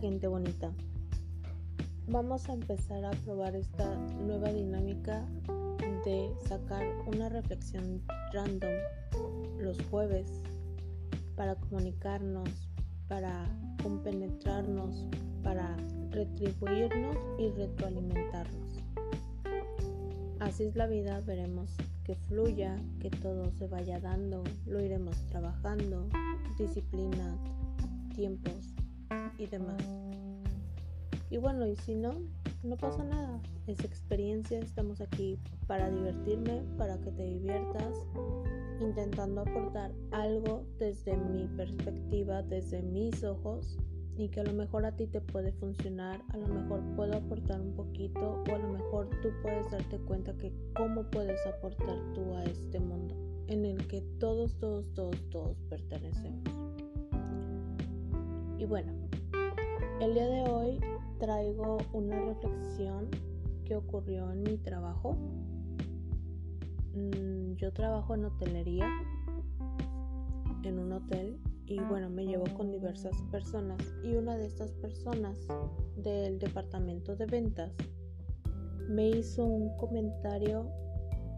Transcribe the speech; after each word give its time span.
Gente 0.00 0.26
bonita. 0.26 0.72
Vamos 2.08 2.48
a 2.48 2.54
empezar 2.54 3.04
a 3.04 3.10
probar 3.10 3.54
esta 3.54 3.94
nueva 4.26 4.50
dinámica 4.50 5.24
de 6.04 6.30
sacar 6.48 6.82
una 7.06 7.28
reflexión 7.28 8.02
random 8.32 8.72
los 9.60 9.78
jueves 9.90 10.42
para 11.36 11.54
comunicarnos, 11.56 12.48
para 13.06 13.46
compenetrarnos, 13.82 15.06
para 15.42 15.76
retribuirnos 16.10 17.16
y 17.38 17.50
retroalimentarnos. 17.50 18.82
Así 20.40 20.64
es 20.64 20.74
la 20.74 20.86
vida, 20.86 21.20
veremos 21.20 21.76
que 22.04 22.16
fluya, 22.16 22.76
que 22.98 23.10
todo 23.10 23.52
se 23.52 23.68
vaya 23.68 24.00
dando, 24.00 24.42
lo 24.66 24.80
iremos 24.80 25.16
trabajando, 25.26 26.08
disciplina, 26.58 27.36
tiempos 28.14 28.71
y 29.38 29.46
demás. 29.46 29.82
Y 31.30 31.38
bueno, 31.38 31.66
y 31.66 31.76
si 31.76 31.94
no, 31.94 32.20
no 32.62 32.76
pasa 32.76 33.02
nada. 33.04 33.40
Es 33.66 33.84
experiencia, 33.84 34.58
estamos 34.58 35.00
aquí 35.00 35.38
para 35.66 35.90
divertirme, 35.90 36.62
para 36.76 36.98
que 37.00 37.10
te 37.10 37.24
diviertas, 37.24 37.96
intentando 38.80 39.40
aportar 39.40 39.92
algo 40.10 40.64
desde 40.78 41.16
mi 41.16 41.46
perspectiva, 41.56 42.42
desde 42.42 42.82
mis 42.82 43.24
ojos, 43.24 43.78
y 44.16 44.28
que 44.28 44.40
a 44.40 44.44
lo 44.44 44.52
mejor 44.52 44.84
a 44.84 44.94
ti 44.94 45.06
te 45.06 45.20
puede 45.20 45.52
funcionar, 45.52 46.20
a 46.28 46.36
lo 46.36 46.48
mejor 46.48 46.82
puedo 46.96 47.16
aportar 47.16 47.60
un 47.60 47.74
poquito, 47.74 48.42
o 48.48 48.54
a 48.54 48.58
lo 48.58 48.68
mejor 48.68 49.08
tú 49.22 49.30
puedes 49.42 49.70
darte 49.70 49.96
cuenta 50.00 50.36
que 50.36 50.52
cómo 50.76 51.04
puedes 51.10 51.40
aportar 51.46 51.96
tú 52.14 52.34
a 52.34 52.44
este 52.44 52.78
mundo 52.78 53.14
en 53.48 53.64
el 53.64 53.86
que 53.86 54.02
todos, 54.18 54.58
todos, 54.58 54.92
todos, 54.94 55.16
todos 55.30 55.56
pertenecemos. 55.68 56.42
Y 58.58 58.64
bueno, 58.64 58.92
el 60.00 60.14
día 60.14 60.26
de 60.26 60.42
hoy 60.50 60.80
traigo 61.18 61.78
una 61.92 62.20
reflexión 62.20 63.08
que 63.64 63.76
ocurrió 63.76 64.30
en 64.32 64.42
mi 64.42 64.58
trabajo. 64.58 65.16
Mm, 66.94 67.54
yo 67.56 67.72
trabajo 67.72 68.14
en 68.14 68.24
hotelería, 68.24 68.88
en 70.64 70.78
un 70.78 70.92
hotel, 70.92 71.40
y 71.66 71.78
bueno, 71.80 72.10
me 72.10 72.26
llevo 72.26 72.44
con 72.54 72.70
diversas 72.70 73.20
personas. 73.30 73.78
Y 74.02 74.14
una 74.16 74.36
de 74.36 74.46
estas 74.46 74.72
personas 74.72 75.38
del 75.96 76.38
departamento 76.38 77.16
de 77.16 77.26
ventas 77.26 77.72
me 78.88 79.08
hizo 79.08 79.44
un 79.44 79.76
comentario 79.76 80.68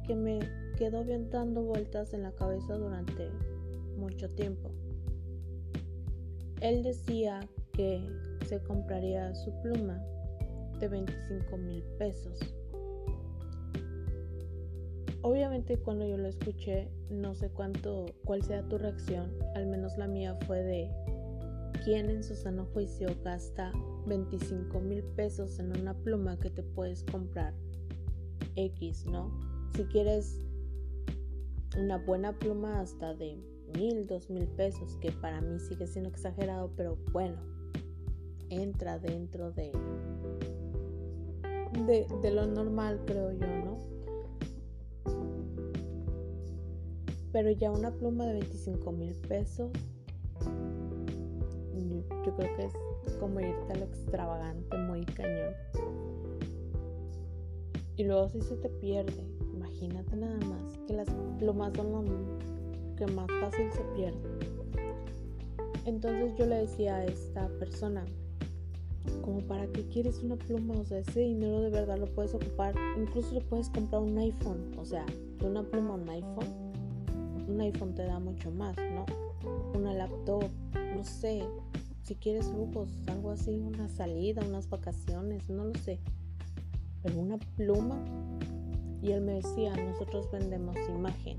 que 0.06 0.14
me 0.14 0.41
quedó 0.77 1.05
dando 1.30 1.62
vueltas 1.62 2.14
en 2.14 2.22
la 2.22 2.33
cabeza 2.33 2.77
durante 2.77 3.30
mucho 3.96 4.30
tiempo. 4.30 4.70
Él 6.61 6.83
decía 6.83 7.41
que 7.72 8.00
se 8.45 8.62
compraría 8.62 9.34
su 9.34 9.53
pluma 9.62 10.03
de 10.78 10.89
25 10.89 11.56
mil 11.56 11.83
pesos. 11.98 12.39
Obviamente 15.23 15.78
cuando 15.78 16.06
yo 16.06 16.19
lo 16.19 16.28
escuché, 16.28 16.91
no 17.11 17.34
sé 17.34 17.48
cuánto, 17.48 18.06
cuál 18.25 18.42
sea 18.42 18.62
tu 18.69 18.77
reacción, 18.77 19.33
al 19.55 19.67
menos 19.67 19.97
la 19.97 20.06
mía 20.06 20.36
fue 20.47 20.62
de 20.62 20.91
quién 21.83 22.11
en 22.11 22.23
su 22.23 22.34
sano 22.34 22.67
juicio 22.73 23.09
gasta 23.25 23.73
25 24.06 24.81
mil 24.81 25.03
pesos 25.03 25.58
en 25.58 25.79
una 25.81 25.95
pluma 25.95 26.39
que 26.39 26.51
te 26.51 26.62
puedes 26.62 27.05
comprar 27.05 27.55
X, 28.56 29.06
¿no? 29.06 29.31
Si 29.75 29.84
quieres 29.84 30.45
una 31.79 31.98
buena 31.98 32.39
pluma 32.39 32.81
hasta 32.81 33.14
de 33.14 33.39
mil, 33.77 34.06
dos 34.06 34.31
mil 34.31 34.47
pesos, 34.47 34.97
que 35.01 35.11
para 35.11 35.41
mí 35.41 35.58
sigue 35.58 35.86
siendo 35.86 36.11
exagerado, 36.11 36.70
pero 36.77 36.97
bueno, 37.12 37.36
entra 38.62 38.98
dentro 38.98 39.52
de, 39.52 39.72
de, 42.23 42.30
lo 42.30 42.46
normal, 42.46 43.01
creo 43.06 43.33
yo, 43.33 43.46
¿no? 43.46 43.79
Pero 47.33 47.51
ya 47.51 47.70
una 47.70 47.90
pluma 47.90 48.27
de 48.27 48.34
25 48.34 48.92
mil 48.92 49.14
pesos, 49.14 49.70
yo 52.24 52.34
creo 52.36 52.56
que 52.56 52.64
es 52.64 53.17
como 53.18 53.40
irte 53.40 53.73
a 53.73 53.77
lo 53.77 53.84
extravagante, 53.84 54.77
muy 54.79 55.05
cañón. 55.05 55.55
Y 57.96 58.05
luego 58.05 58.29
si 58.29 58.40
se 58.40 58.56
te 58.56 58.68
pierde, 58.68 59.24
imagínate 59.52 60.17
nada 60.17 60.39
más 60.46 60.79
que 60.86 60.95
las 60.95 61.08
plumas 61.39 61.73
son 61.77 61.92
lo 61.92 62.05
que 62.96 63.06
más 63.06 63.27
fácil 63.40 63.70
se 63.73 63.83
pierde. 63.96 64.18
Entonces 65.86 66.34
yo 66.36 66.46
le 66.46 66.56
decía 66.56 66.96
a 66.96 67.05
esta 67.05 67.48
persona, 67.58 68.05
como 69.23 69.41
para 69.41 69.67
qué 69.69 69.87
quieres 69.89 70.23
una 70.23 70.37
pluma, 70.37 70.75
o 70.75 70.85
sea, 70.85 70.98
ese 70.98 71.20
dinero 71.20 71.61
de 71.61 71.70
verdad 71.70 71.98
lo 71.98 72.07
puedes 72.07 72.35
ocupar, 72.35 72.75
incluso 72.97 73.35
le 73.35 73.41
puedes 73.41 73.69
comprar 73.70 74.03
un 74.03 74.19
iPhone, 74.19 74.73
o 74.79 74.85
sea, 74.85 75.05
de 75.39 75.47
una 75.47 75.63
pluma 75.63 75.91
a 75.91 75.95
un 75.95 76.09
iPhone, 76.09 76.73
un 77.48 77.61
iPhone 77.61 77.95
te 77.95 78.05
da 78.05 78.19
mucho 78.19 78.51
más, 78.51 78.77
¿no? 78.77 79.07
Una 79.75 79.92
laptop, 79.92 80.51
no 80.97 81.05
sé, 81.05 81.42
si 82.05 82.15
quieres 82.17 82.48
lujos, 82.53 82.91
algo 83.07 83.31
así, 83.31 83.59
una 83.59 83.89
salida, 83.89 84.42
unas 84.47 84.69
vacaciones, 84.69 85.48
no 85.48 85.65
lo 85.65 85.75
sé, 85.75 86.01
pero 87.03 87.19
una 87.19 87.39
pluma. 87.57 88.03
Y 89.03 89.13
él 89.13 89.23
me 89.23 89.35
decía, 89.35 89.75
nosotros 89.77 90.31
vendemos 90.31 90.77
imagen. 90.89 91.39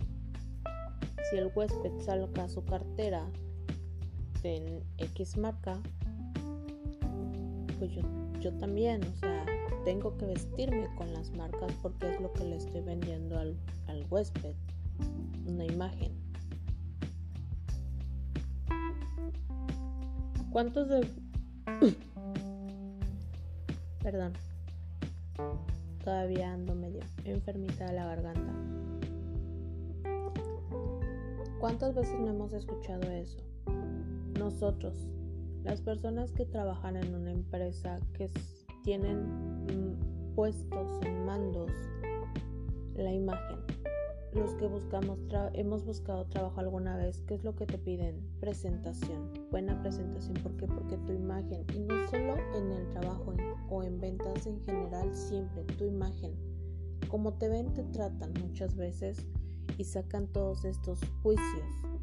Si 1.29 1.37
el 1.37 1.51
huésped 1.55 1.99
salga 1.99 2.47
su 2.47 2.63
cartera 2.63 3.27
de 4.43 4.83
X 4.97 5.37
marca, 5.37 5.79
pues 7.77 7.91
yo, 7.91 8.01
yo 8.41 8.53
también, 8.57 9.03
o 9.03 9.15
sea, 9.15 9.45
tengo 9.83 10.17
que 10.17 10.25
vestirme 10.25 10.87
con 10.95 11.13
las 11.13 11.31
marcas 11.31 11.71
porque 11.81 12.11
es 12.11 12.19
lo 12.19 12.33
que 12.33 12.43
le 12.43 12.57
estoy 12.57 12.81
vendiendo 12.81 13.37
al, 13.37 13.55
al 13.87 14.05
huésped, 14.09 14.55
una 15.47 15.65
imagen. 15.65 16.11
¿Cuántos 20.51 20.87
de... 20.87 21.07
Perdón. 24.03 24.33
Todavía 26.03 26.53
ando 26.53 26.75
medio 26.75 27.01
enfermita 27.25 27.87
de 27.87 27.93
la 27.93 28.05
garganta. 28.05 28.53
¿Cuántas 31.59 31.95
veces 31.95 32.19
no 32.19 32.27
hemos 32.29 32.53
escuchado 32.53 33.09
eso? 33.11 33.39
Nosotros, 34.37 34.95
las 35.65 35.81
personas 35.81 36.31
que 36.31 36.45
trabajan 36.45 36.95
en 36.95 37.15
una 37.15 37.31
empresa 37.31 37.99
que 38.13 38.29
tienen 38.83 39.65
mm, 39.65 40.35
puestos 40.35 41.03
en 41.03 41.25
mandos 41.25 41.71
la 42.95 43.11
imagen. 43.11 43.57
Los 44.33 44.53
que 44.55 44.67
buscamos 44.67 45.17
hemos 45.53 45.83
buscado 45.83 46.25
trabajo 46.25 46.59
alguna 46.59 46.97
vez, 46.97 47.21
¿qué 47.21 47.33
es 47.33 47.43
lo 47.43 47.55
que 47.55 47.65
te 47.65 47.79
piden? 47.79 48.21
Presentación, 48.39 49.31
buena 49.49 49.81
presentación. 49.81 50.35
¿Por 50.35 50.55
qué? 50.55 50.67
Porque 50.67 50.97
tu 50.97 51.13
imagen, 51.13 51.65
y 51.73 51.79
no 51.79 52.07
solo 52.09 52.35
en 52.55 52.71
el 52.71 52.87
trabajo 52.89 53.33
o 53.69 53.83
en 53.83 53.99
ventas 53.99 54.45
en 54.45 54.61
general, 54.65 55.15
siempre 55.15 55.63
tu 55.63 55.85
imagen. 55.85 56.33
Como 57.07 57.33
te 57.33 57.49
ven, 57.49 57.73
te 57.73 57.83
tratan 57.85 58.33
muchas 58.41 58.75
veces 58.75 59.25
y 59.77 59.83
sacan 59.85 60.27
todos 60.27 60.63
estos 60.65 60.99
juicios 61.23 61.94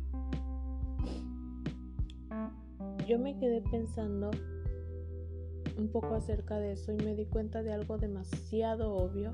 Yo 3.06 3.18
me 3.18 3.36
quedé 3.36 3.60
pensando 3.62 4.30
un 5.76 5.88
poco 5.88 6.14
acerca 6.14 6.58
de 6.58 6.72
eso 6.72 6.92
y 6.92 6.96
me 6.98 7.16
di 7.16 7.26
cuenta 7.26 7.62
de 7.62 7.72
algo 7.72 7.98
demasiado 7.98 8.94
obvio 8.94 9.32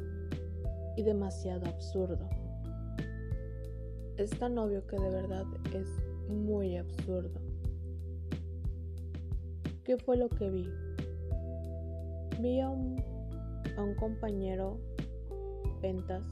y 0.96 1.02
demasiado 1.02 1.66
absurdo. 1.66 2.28
Es 4.16 4.30
tan 4.30 4.56
obvio 4.56 4.86
que 4.86 4.96
de 4.96 5.10
verdad 5.10 5.44
es 5.74 5.88
muy 6.28 6.76
absurdo. 6.76 7.40
¿Qué 9.84 9.98
fue 9.98 10.16
lo 10.16 10.28
que 10.30 10.50
vi? 10.50 10.68
Vi 12.40 12.60
a 12.60 12.70
un, 12.70 13.02
a 13.76 13.82
un 13.82 13.94
compañero 13.96 14.78
ventas 15.82 16.22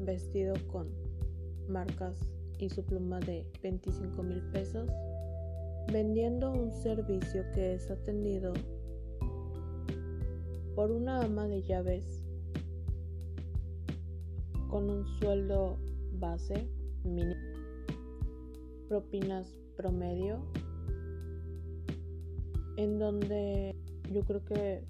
vestido 0.00 0.54
con 0.72 0.88
marcas 1.68 2.18
y 2.58 2.68
su 2.68 2.84
pluma 2.84 3.20
de 3.20 3.46
25 3.62 4.22
mil 4.22 4.42
pesos 4.50 4.90
vendiendo 5.92 6.52
un 6.52 6.70
servicio 6.70 7.44
que 7.54 7.74
es 7.74 7.90
atendido 7.90 8.52
por 10.74 10.90
una 10.90 11.22
ama 11.22 11.46
de 11.46 11.62
llaves 11.62 12.24
con 14.68 14.90
un 14.90 15.06
sueldo 15.18 15.78
base 16.20 16.68
mínimo, 17.04 17.40
propinas 18.88 19.48
promedio, 19.76 20.40
en 22.76 22.98
donde 22.98 23.74
yo 24.12 24.22
creo 24.24 24.44
que 24.44 24.84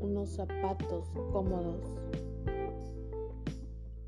unos 0.00 0.30
zapatos 0.30 1.08
cómodos 1.32 1.98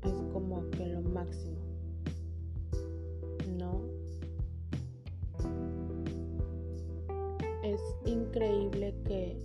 es 0.03 0.13
como 0.33 0.69
que 0.71 0.85
lo 0.87 1.01
máximo. 1.01 1.58
Increíble 8.29 8.93
que 9.05 9.35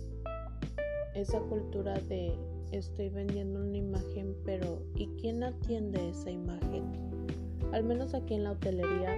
esa 1.15 1.39
cultura 1.39 1.95
de 2.07 2.35
estoy 2.71 3.09
vendiendo 3.09 3.59
una 3.59 3.77
imagen, 3.77 4.35
pero 4.45 4.79
¿y 4.95 5.07
quién 5.19 5.43
atiende 5.43 6.09
esa 6.09 6.29
imagen? 6.29 6.83
Al 7.71 7.83
menos 7.83 8.13
aquí 8.13 8.35
en 8.35 8.43
la 8.43 8.51
hotelería, 8.51 9.15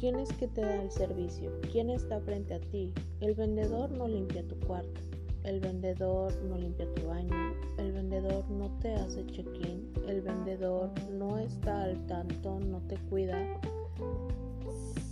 ¿quién 0.00 0.16
es 0.16 0.32
que 0.32 0.48
te 0.48 0.62
da 0.62 0.82
el 0.82 0.90
servicio? 0.90 1.52
¿Quién 1.70 1.90
está 1.90 2.20
frente 2.20 2.54
a 2.54 2.60
ti? 2.60 2.92
El 3.20 3.34
vendedor 3.34 3.88
no 3.92 4.08
limpia 4.08 4.42
tu 4.48 4.58
cuarto, 4.66 5.00
el 5.44 5.60
vendedor 5.60 6.34
no 6.42 6.58
limpia 6.58 6.92
tu 6.92 7.06
baño, 7.06 7.54
el 7.78 7.92
vendedor 7.92 8.50
no 8.50 8.68
te 8.80 8.94
hace 8.94 9.24
check-in, 9.26 9.92
el 10.08 10.22
vendedor 10.22 10.90
no 11.12 11.38
está 11.38 11.84
al 11.84 12.04
tanto, 12.06 12.58
no 12.58 12.80
te 12.88 12.96
cuida 13.08 13.38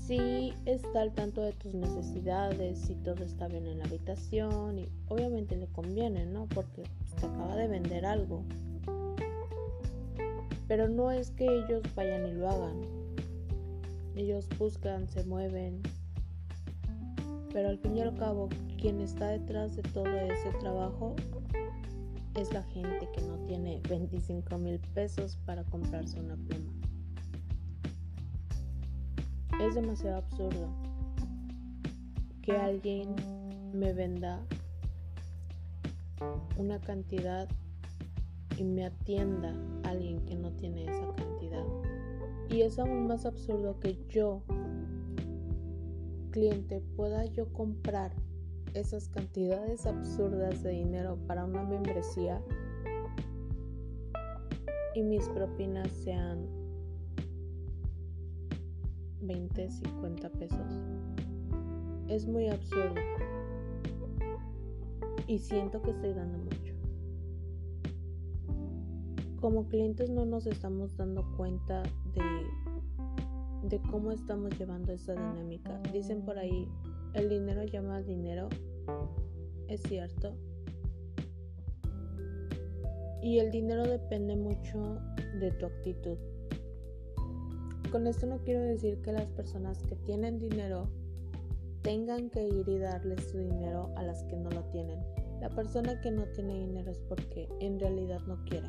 si 0.06 0.52
está 0.66 1.00
al 1.00 1.12
tanto 1.12 1.40
de 1.40 1.52
tus 1.52 1.74
necesidades, 1.74 2.78
si 2.78 2.94
todo 2.94 3.24
está 3.24 3.48
bien 3.48 3.66
en 3.66 3.78
la 3.78 3.84
habitación 3.84 4.78
y 4.78 4.88
obviamente 5.08 5.56
le 5.56 5.66
conviene, 5.68 6.26
¿no? 6.26 6.46
Porque 6.46 6.82
te 7.18 7.26
acaba 7.26 7.56
de 7.56 7.68
vender 7.68 8.04
algo. 8.04 8.44
Pero 10.68 10.88
no 10.88 11.10
es 11.10 11.30
que 11.30 11.46
ellos 11.46 11.82
vayan 11.94 12.26
y 12.26 12.32
lo 12.32 12.48
hagan. 12.48 12.82
Ellos 14.14 14.46
buscan, 14.58 15.08
se 15.08 15.24
mueven. 15.24 15.80
Pero 17.52 17.68
al 17.68 17.78
fin 17.78 17.96
y 17.96 18.00
al 18.02 18.14
cabo, 18.16 18.48
quien 18.78 19.00
está 19.00 19.28
detrás 19.28 19.74
de 19.76 19.82
todo 19.82 20.06
ese 20.06 20.50
trabajo 20.60 21.16
es 22.34 22.52
la 22.52 22.62
gente 22.64 23.08
que 23.14 23.22
no 23.22 23.38
tiene 23.46 23.80
25 23.88 24.58
mil 24.58 24.78
pesos 24.94 25.38
para 25.46 25.64
comprarse 25.64 26.18
una 26.20 26.36
pluma. 26.36 26.83
Es 29.60 29.76
demasiado 29.76 30.16
absurdo 30.16 30.68
que 32.42 32.52
alguien 32.52 33.14
me 33.72 33.92
venda 33.92 34.40
una 36.58 36.80
cantidad 36.80 37.48
y 38.58 38.64
me 38.64 38.84
atienda 38.84 39.54
alguien 39.84 40.24
que 40.26 40.34
no 40.34 40.50
tiene 40.52 40.84
esa 40.84 41.14
cantidad. 41.14 41.64
Y 42.50 42.62
es 42.62 42.78
aún 42.78 43.06
más 43.06 43.24
absurdo 43.26 43.78
que 43.80 43.96
yo, 44.08 44.42
cliente, 46.30 46.80
pueda 46.96 47.24
yo 47.26 47.52
comprar 47.52 48.12
esas 48.74 49.08
cantidades 49.08 49.86
absurdas 49.86 50.62
de 50.62 50.70
dinero 50.70 51.16
para 51.26 51.44
una 51.44 51.62
membresía 51.62 52.42
y 54.94 55.02
mis 55.02 55.28
propinas 55.28 55.88
sean 55.90 56.63
20, 59.26 59.70
50 59.70 60.28
pesos. 60.30 60.82
Es 62.08 62.26
muy 62.26 62.48
absurdo. 62.48 62.94
Y 65.26 65.38
siento 65.38 65.80
que 65.80 65.90
estoy 65.90 66.12
dando 66.12 66.38
mucho. 66.38 66.74
Como 69.40 69.68
clientes 69.68 70.10
no 70.10 70.24
nos 70.24 70.46
estamos 70.46 70.96
dando 70.96 71.24
cuenta 71.36 71.82
de, 72.12 73.68
de 73.68 73.80
cómo 73.90 74.12
estamos 74.12 74.58
llevando 74.58 74.92
esa 74.92 75.12
dinámica. 75.12 75.80
Dicen 75.92 76.22
por 76.22 76.38
ahí, 76.38 76.68
el 77.14 77.28
dinero 77.28 77.64
llama 77.64 78.02
dinero. 78.02 78.48
Es 79.68 79.82
cierto. 79.82 80.34
Y 83.22 83.38
el 83.38 83.50
dinero 83.50 83.84
depende 83.84 84.36
mucho 84.36 84.98
de 85.40 85.50
tu 85.52 85.64
actitud 85.64 86.18
con 87.94 88.08
esto 88.08 88.26
no 88.26 88.38
quiero 88.38 88.60
decir 88.60 89.00
que 89.02 89.12
las 89.12 89.28
personas 89.28 89.78
que 89.84 89.94
tienen 89.94 90.40
dinero 90.40 90.88
tengan 91.82 92.28
que 92.28 92.48
ir 92.48 92.68
y 92.68 92.76
darle 92.76 93.16
su 93.22 93.38
dinero 93.38 93.92
a 93.94 94.02
las 94.02 94.24
que 94.24 94.34
no 94.36 94.50
lo 94.50 94.64
tienen. 94.64 94.98
La 95.40 95.48
persona 95.48 96.00
que 96.00 96.10
no 96.10 96.24
tiene 96.32 96.58
dinero 96.58 96.90
es 96.90 96.98
porque 96.98 97.48
en 97.60 97.78
realidad 97.78 98.20
no 98.26 98.44
quiere. 98.46 98.66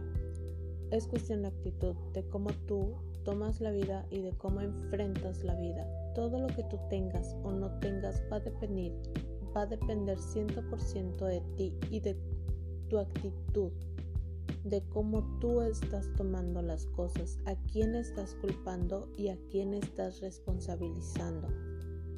Es 0.91 1.07
cuestión 1.07 1.41
de 1.41 1.47
actitud, 1.47 1.95
de 2.13 2.21
cómo 2.29 2.51
tú 2.67 2.97
tomas 3.23 3.61
la 3.61 3.71
vida 3.71 4.05
y 4.11 4.21
de 4.21 4.29
cómo 4.33 4.61
enfrentas 4.61 5.43
la 5.43 5.55
vida. 5.55 5.87
Todo 6.13 6.39
lo 6.39 6.45
que 6.55 6.61
tú 6.65 6.77
tengas 6.91 7.35
o 7.41 7.51
no 7.51 7.79
tengas 7.79 8.21
va 8.31 8.35
a 8.35 8.41
depender, 8.41 8.91
va 9.57 9.61
a 9.61 9.65
depender 9.65 10.19
100% 10.19 11.25
de 11.25 11.41
ti 11.57 11.75
y 11.89 11.99
de 11.99 12.15
tu 12.89 12.99
actitud 12.99 13.71
de 14.65 14.81
cómo 14.89 15.23
tú 15.39 15.61
estás 15.61 16.11
tomando 16.17 16.63
las 16.63 16.87
cosas, 16.87 17.37
a 17.45 17.55
quién 17.71 17.93
estás 17.93 18.33
culpando 18.41 19.07
y 19.15 19.29
a 19.29 19.37
quién 19.51 19.75
estás 19.75 20.21
responsabilizando. 20.21 21.47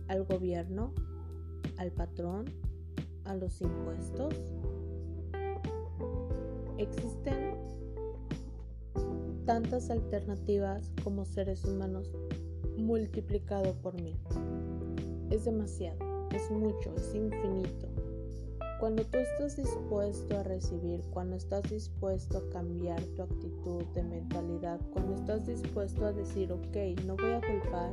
¿Al 0.07 0.23
gobierno? 0.23 0.94
¿Al 1.75 1.91
patrón? 1.91 2.45
¿A 3.25 3.35
los 3.35 3.61
impuestos? 3.61 4.33
Existen 6.77 7.55
tantas 9.45 9.89
alternativas 9.89 10.94
como 11.03 11.25
seres 11.25 11.65
humanos 11.65 12.09
multiplicado 12.77 13.73
por 13.81 14.01
mil. 14.01 14.17
Es 15.29 15.44
demasiado, 15.44 16.29
es 16.31 16.49
mucho, 16.49 16.95
es 16.95 17.13
infinito. 17.13 17.96
Cuando 18.79 19.03
tú 19.06 19.18
estás 19.18 19.57
dispuesto 19.57 20.38
a 20.38 20.44
recibir, 20.44 21.01
cuando 21.09 21.35
estás 21.35 21.63
dispuesto 21.63 22.38
a 22.38 22.50
cambiar 22.51 23.01
tu 23.15 23.24
actitud 23.24 23.83
de 23.95 24.03
mentalidad, 24.03 24.79
cuando 24.91 25.15
estás 25.15 25.47
dispuesto 25.47 26.06
a 26.06 26.13
decir, 26.13 26.51
ok, 26.51 27.03
no 27.06 27.15
voy 27.15 27.31
a 27.31 27.41
culpar 27.41 27.91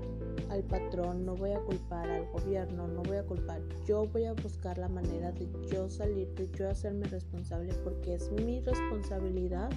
al 0.51 0.63
patrón, 0.65 1.25
no 1.25 1.37
voy 1.37 1.53
a 1.53 1.61
culpar 1.61 2.11
al 2.11 2.31
gobierno, 2.31 2.87
no 2.87 3.03
voy 3.03 3.17
a 3.17 3.25
culpar, 3.25 3.63
yo 3.87 4.07
voy 4.09 4.25
a 4.27 4.35
buscar 4.35 4.77
la 4.77 4.89
manera 4.89 5.33
de 5.33 5.49
yo 5.73 5.89
salir, 5.89 6.29
de 6.35 6.51
yo 6.51 6.69
hacerme 6.69 7.07
responsable, 7.07 7.73
porque 7.83 8.17
es 8.17 8.31
mi 8.31 8.61
responsabilidad 8.61 9.71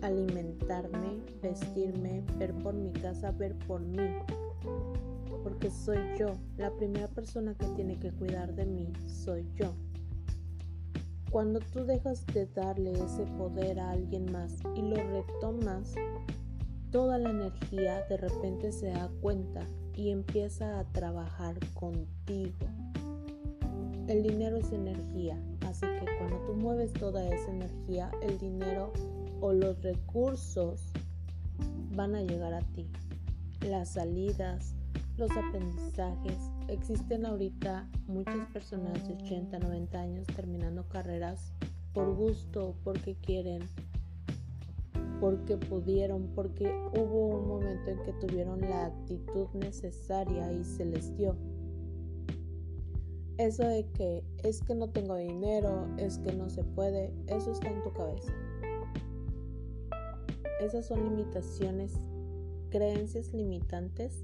alimentarme, 0.00 1.20
vestirme, 1.42 2.24
ver 2.38 2.54
por 2.54 2.72
mi 2.72 2.92
casa, 2.92 3.30
ver 3.32 3.54
por 3.66 3.82
mí. 3.82 4.08
Porque 5.42 5.70
soy 5.70 5.98
yo, 6.18 6.32
la 6.56 6.70
primera 6.76 7.08
persona 7.08 7.54
que 7.54 7.66
tiene 7.68 7.98
que 7.98 8.10
cuidar 8.10 8.54
de 8.54 8.64
mí, 8.64 8.92
soy 9.06 9.46
yo. 9.54 9.74
Cuando 11.30 11.60
tú 11.60 11.84
dejas 11.84 12.24
de 12.26 12.46
darle 12.46 12.92
ese 12.92 13.24
poder 13.36 13.78
a 13.80 13.90
alguien 13.90 14.32
más 14.32 14.56
y 14.74 14.80
lo 14.80 14.96
retomas, 14.96 15.94
toda 16.90 17.18
la 17.18 17.30
energía 17.30 18.02
de 18.08 18.16
repente 18.16 18.72
se 18.72 18.88
da 18.88 19.10
cuenta 19.20 19.66
y 19.94 20.10
empieza 20.10 20.78
a 20.78 20.84
trabajar 20.84 21.56
contigo. 21.74 22.66
El 24.06 24.22
dinero 24.22 24.56
es 24.56 24.72
energía, 24.72 25.38
así 25.66 25.84
que 25.84 26.06
cuando 26.16 26.38
tú 26.46 26.54
mueves 26.54 26.94
toda 26.94 27.28
esa 27.28 27.50
energía, 27.50 28.10
el 28.22 28.38
dinero 28.38 28.90
o 29.42 29.52
los 29.52 29.82
recursos 29.82 30.80
van 31.94 32.14
a 32.14 32.22
llegar 32.22 32.54
a 32.54 32.60
ti. 32.60 32.86
Las 33.60 33.90
salidas, 33.90 34.74
los 35.18 35.30
aprendizajes. 35.32 36.38
Existen 36.68 37.24
ahorita 37.24 37.88
muchas 38.06 38.46
personas 38.52 39.08
de 39.08 39.14
80, 39.14 39.58
90 39.58 39.98
años 39.98 40.26
terminando 40.36 40.86
carreras 40.86 41.54
por 41.94 42.14
gusto, 42.14 42.76
porque 42.84 43.16
quieren, 43.16 43.62
porque 45.18 45.56
pudieron, 45.56 46.28
porque 46.34 46.70
hubo 46.92 47.38
un 47.38 47.48
momento 47.48 47.90
en 47.90 48.02
que 48.02 48.12
tuvieron 48.12 48.60
la 48.60 48.84
actitud 48.84 49.48
necesaria 49.54 50.52
y 50.52 50.62
se 50.62 50.84
les 50.84 51.16
dio. 51.16 51.36
Eso 53.38 53.66
de 53.66 53.86
que 53.94 54.22
es 54.44 54.60
que 54.60 54.74
no 54.74 54.90
tengo 54.90 55.16
dinero, 55.16 55.88
es 55.96 56.18
que 56.18 56.34
no 56.34 56.50
se 56.50 56.64
puede, 56.64 57.14
eso 57.28 57.50
está 57.50 57.70
en 57.70 57.82
tu 57.82 57.94
cabeza. 57.94 58.32
Esas 60.60 60.86
son 60.86 61.02
limitaciones, 61.02 61.94
creencias 62.68 63.32
limitantes 63.32 64.22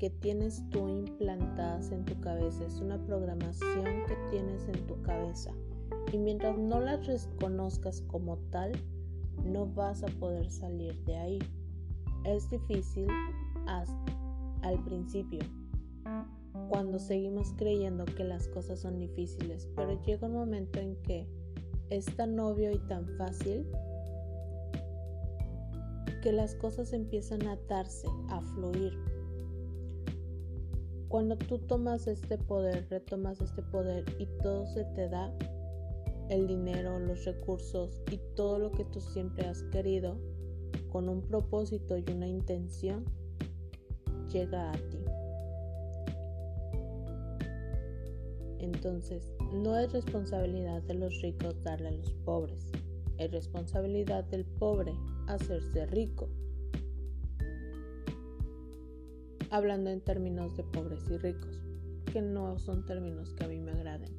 que 0.00 0.08
tienes 0.08 0.62
tú 0.70 0.88
implantadas 0.88 1.92
en 1.92 2.06
tu 2.06 2.18
cabeza, 2.20 2.64
es 2.64 2.80
una 2.80 2.98
programación 3.04 3.84
que 4.08 4.16
tienes 4.30 4.66
en 4.66 4.86
tu 4.86 5.00
cabeza. 5.02 5.52
Y 6.10 6.16
mientras 6.16 6.56
no 6.56 6.80
las 6.80 7.06
reconozcas 7.06 8.00
como 8.08 8.38
tal, 8.50 8.72
no 9.44 9.66
vas 9.66 10.02
a 10.02 10.06
poder 10.06 10.50
salir 10.50 10.98
de 11.04 11.16
ahí. 11.18 11.38
Es 12.24 12.48
difícil 12.48 13.08
al 14.62 14.82
principio, 14.84 15.40
cuando 16.70 16.98
seguimos 16.98 17.52
creyendo 17.58 18.06
que 18.06 18.24
las 18.24 18.48
cosas 18.48 18.80
son 18.80 18.98
difíciles, 18.98 19.68
pero 19.76 20.02
llega 20.02 20.26
un 20.26 20.32
momento 20.32 20.80
en 20.80 20.96
que 21.02 21.28
es 21.90 22.06
tan 22.16 22.40
obvio 22.40 22.72
y 22.72 22.78
tan 22.88 23.06
fácil 23.18 23.66
que 26.22 26.32
las 26.32 26.54
cosas 26.54 26.94
empiezan 26.94 27.46
a 27.46 27.52
atarse, 27.52 28.08
a 28.30 28.40
fluir, 28.40 28.98
cuando 31.10 31.36
tú 31.36 31.58
tomas 31.58 32.06
este 32.06 32.38
poder, 32.38 32.86
retomas 32.88 33.40
este 33.40 33.62
poder 33.62 34.04
y 34.20 34.26
todo 34.44 34.68
se 34.68 34.84
te 34.84 35.08
da, 35.08 35.36
el 36.28 36.46
dinero, 36.46 37.00
los 37.00 37.24
recursos 37.24 38.00
y 38.12 38.20
todo 38.36 38.60
lo 38.60 38.70
que 38.70 38.84
tú 38.84 39.00
siempre 39.00 39.44
has 39.44 39.64
querido, 39.64 40.16
con 40.88 41.08
un 41.08 41.22
propósito 41.22 41.98
y 41.98 42.04
una 42.12 42.28
intención, 42.28 43.04
llega 44.32 44.70
a 44.70 44.74
ti. 44.74 45.04
Entonces, 48.60 49.32
no 49.52 49.76
es 49.76 49.92
responsabilidad 49.92 50.80
de 50.82 50.94
los 50.94 51.20
ricos 51.22 51.60
darle 51.64 51.88
a 51.88 51.92
los 51.92 52.12
pobres, 52.24 52.70
es 53.18 53.32
responsabilidad 53.32 54.22
del 54.26 54.44
pobre 54.44 54.94
hacerse 55.26 55.86
rico. 55.86 56.28
Hablando 59.50 59.90
en 59.90 60.00
términos 60.00 60.56
de 60.56 60.62
pobres 60.62 61.08
y 61.10 61.16
ricos, 61.16 61.60
que 62.12 62.22
no 62.22 62.58
son 62.58 62.86
términos 62.86 63.34
que 63.34 63.44
a 63.44 63.48
mí 63.48 63.58
me 63.58 63.72
agraden. 63.72 64.12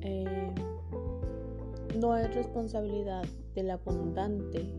Eh, 0.00 0.54
no 2.00 2.16
es 2.16 2.34
responsabilidad 2.34 3.24
del 3.54 3.70
abundante 3.70 4.72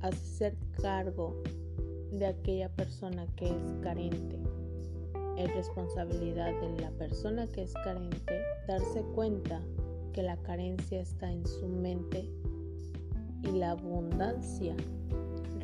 hacer 0.00 0.56
cargo 0.80 1.42
de 2.12 2.26
aquella 2.26 2.68
persona 2.70 3.26
que 3.36 3.46
es 3.46 3.72
carente. 3.82 4.38
Es 5.36 5.54
responsabilidad 5.54 6.58
de 6.60 6.80
la 6.80 6.90
persona 6.92 7.46
que 7.46 7.62
es 7.62 7.74
carente 7.84 8.40
darse 8.66 9.02
cuenta 9.14 9.62
que 10.12 10.22
la 10.22 10.36
carencia 10.38 11.00
está 11.00 11.30
en 11.30 11.46
su 11.46 11.68
mente 11.68 12.28
y 13.42 13.52
la 13.52 13.72
abundancia 13.72 14.74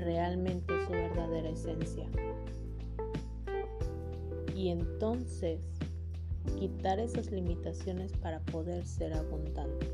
realmente 0.04 0.72
su 0.86 0.92
verdadera 0.92 1.48
esencia. 1.48 2.06
Y 4.54 4.68
entonces 4.68 5.60
quitar 6.58 7.00
esas 7.00 7.30
limitaciones 7.30 8.12
para 8.12 8.40
poder 8.40 8.84
ser 8.86 9.14
abundante. 9.14 9.90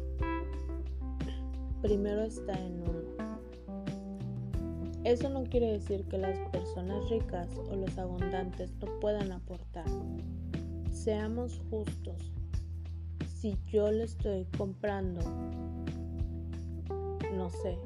Primero 1.81 2.23
está 2.23 2.52
en 2.52 2.83
uno. 2.83 3.00
Eso 5.05 5.31
no 5.31 5.45
quiere 5.45 5.73
decir 5.73 6.05
que 6.05 6.19
las 6.19 6.38
personas 6.50 7.09
ricas 7.09 7.49
o 7.71 7.76
los 7.76 7.97
abundantes 7.97 8.71
no 8.81 9.00
puedan 9.00 9.33
aportar. 9.33 9.87
Seamos 10.93 11.59
justos. 11.71 12.33
Si 13.35 13.57
yo 13.73 13.90
le 13.90 14.05
estoy 14.05 14.45
comprando, 14.59 15.23
no 17.35 17.49
sé, 17.49 17.79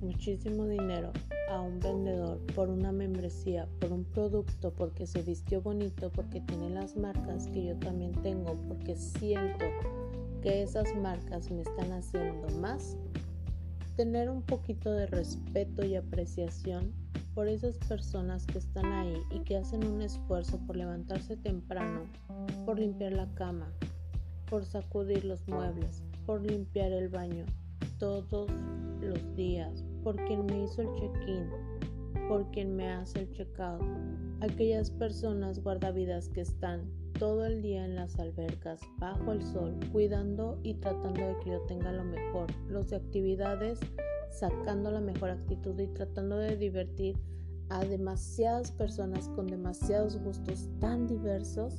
muchísimo 0.00 0.66
dinero 0.66 1.12
a 1.50 1.60
un 1.60 1.80
vendedor 1.80 2.38
por 2.54 2.68
una 2.68 2.92
membresía, 2.92 3.68
por 3.80 3.92
un 3.92 4.04
producto, 4.04 4.72
porque 4.72 5.06
se 5.06 5.22
vistió 5.22 5.62
bonito, 5.62 6.10
porque 6.10 6.40
tiene 6.40 6.70
las 6.70 6.96
marcas 6.96 7.46
que 7.48 7.64
yo 7.64 7.76
también 7.76 8.12
tengo, 8.22 8.56
porque 8.68 8.96
siento 8.96 9.64
que 10.42 10.62
esas 10.62 10.94
marcas 10.96 11.50
me 11.50 11.62
están 11.62 11.92
haciendo 11.92 12.48
más, 12.60 12.96
tener 13.96 14.30
un 14.30 14.42
poquito 14.42 14.92
de 14.92 15.06
respeto 15.06 15.84
y 15.84 15.96
apreciación 15.96 16.92
por 17.34 17.48
esas 17.48 17.78
personas 17.78 18.46
que 18.46 18.58
están 18.58 18.86
ahí 18.86 19.22
y 19.30 19.40
que 19.40 19.56
hacen 19.56 19.84
un 19.86 20.02
esfuerzo 20.02 20.58
por 20.66 20.76
levantarse 20.76 21.36
temprano, 21.36 22.02
por 22.66 22.78
limpiar 22.78 23.12
la 23.12 23.26
cama, 23.34 23.72
por 24.50 24.64
sacudir 24.64 25.24
los 25.24 25.46
muebles, 25.48 26.02
por 26.26 26.42
limpiar 26.42 26.92
el 26.92 27.08
baño 27.08 27.44
todos 27.98 28.50
los 29.00 29.36
días, 29.36 29.84
por 30.02 30.16
quien 30.26 30.46
me 30.46 30.64
hizo 30.64 30.82
el 30.82 30.94
check-in, 30.94 31.48
por 32.28 32.50
quien 32.50 32.76
me 32.76 32.90
hace 32.90 33.20
el 33.20 33.32
check-out, 33.32 33.82
aquellas 34.40 34.90
personas 34.90 35.62
guardavidas 35.62 36.28
que 36.28 36.42
están 36.42 36.90
todo 37.18 37.46
el 37.46 37.62
día 37.62 37.84
en 37.84 37.96
las 37.96 38.18
albercas, 38.18 38.80
bajo 38.98 39.32
el 39.32 39.42
sol, 39.42 39.74
cuidando 39.92 40.58
y 40.62 40.74
tratando 40.74 41.26
de 41.26 41.36
que 41.42 41.50
yo 41.50 41.60
tenga 41.62 41.90
lo 41.92 42.04
mejor. 42.04 42.46
Los 42.68 42.90
de 42.90 42.96
actividades, 42.96 43.80
sacando 44.30 44.90
la 44.90 45.00
mejor 45.00 45.30
actitud 45.30 45.78
y 45.80 45.88
tratando 45.88 46.36
de 46.36 46.56
divertir 46.56 47.16
a 47.70 47.84
demasiadas 47.84 48.70
personas 48.72 49.28
con 49.30 49.46
demasiados 49.46 50.16
gustos 50.18 50.68
tan 50.80 51.06
diversos 51.06 51.78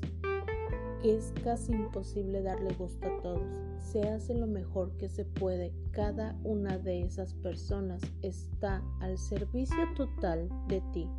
que 1.01 1.17
es 1.17 1.33
casi 1.43 1.71
imposible 1.71 2.41
darle 2.41 2.73
gusto 2.73 3.07
a 3.07 3.21
todos. 3.21 3.61
Se 3.79 4.01
hace 4.03 4.33
lo 4.33 4.47
mejor 4.47 4.95
que 4.97 5.09
se 5.09 5.25
puede. 5.25 5.73
Cada 5.91 6.37
una 6.43 6.77
de 6.77 7.03
esas 7.03 7.33
personas 7.35 8.01
está 8.21 8.83
al 8.99 9.17
servicio 9.17 9.77
total 9.95 10.49
de 10.67 10.81
ti. 10.93 11.09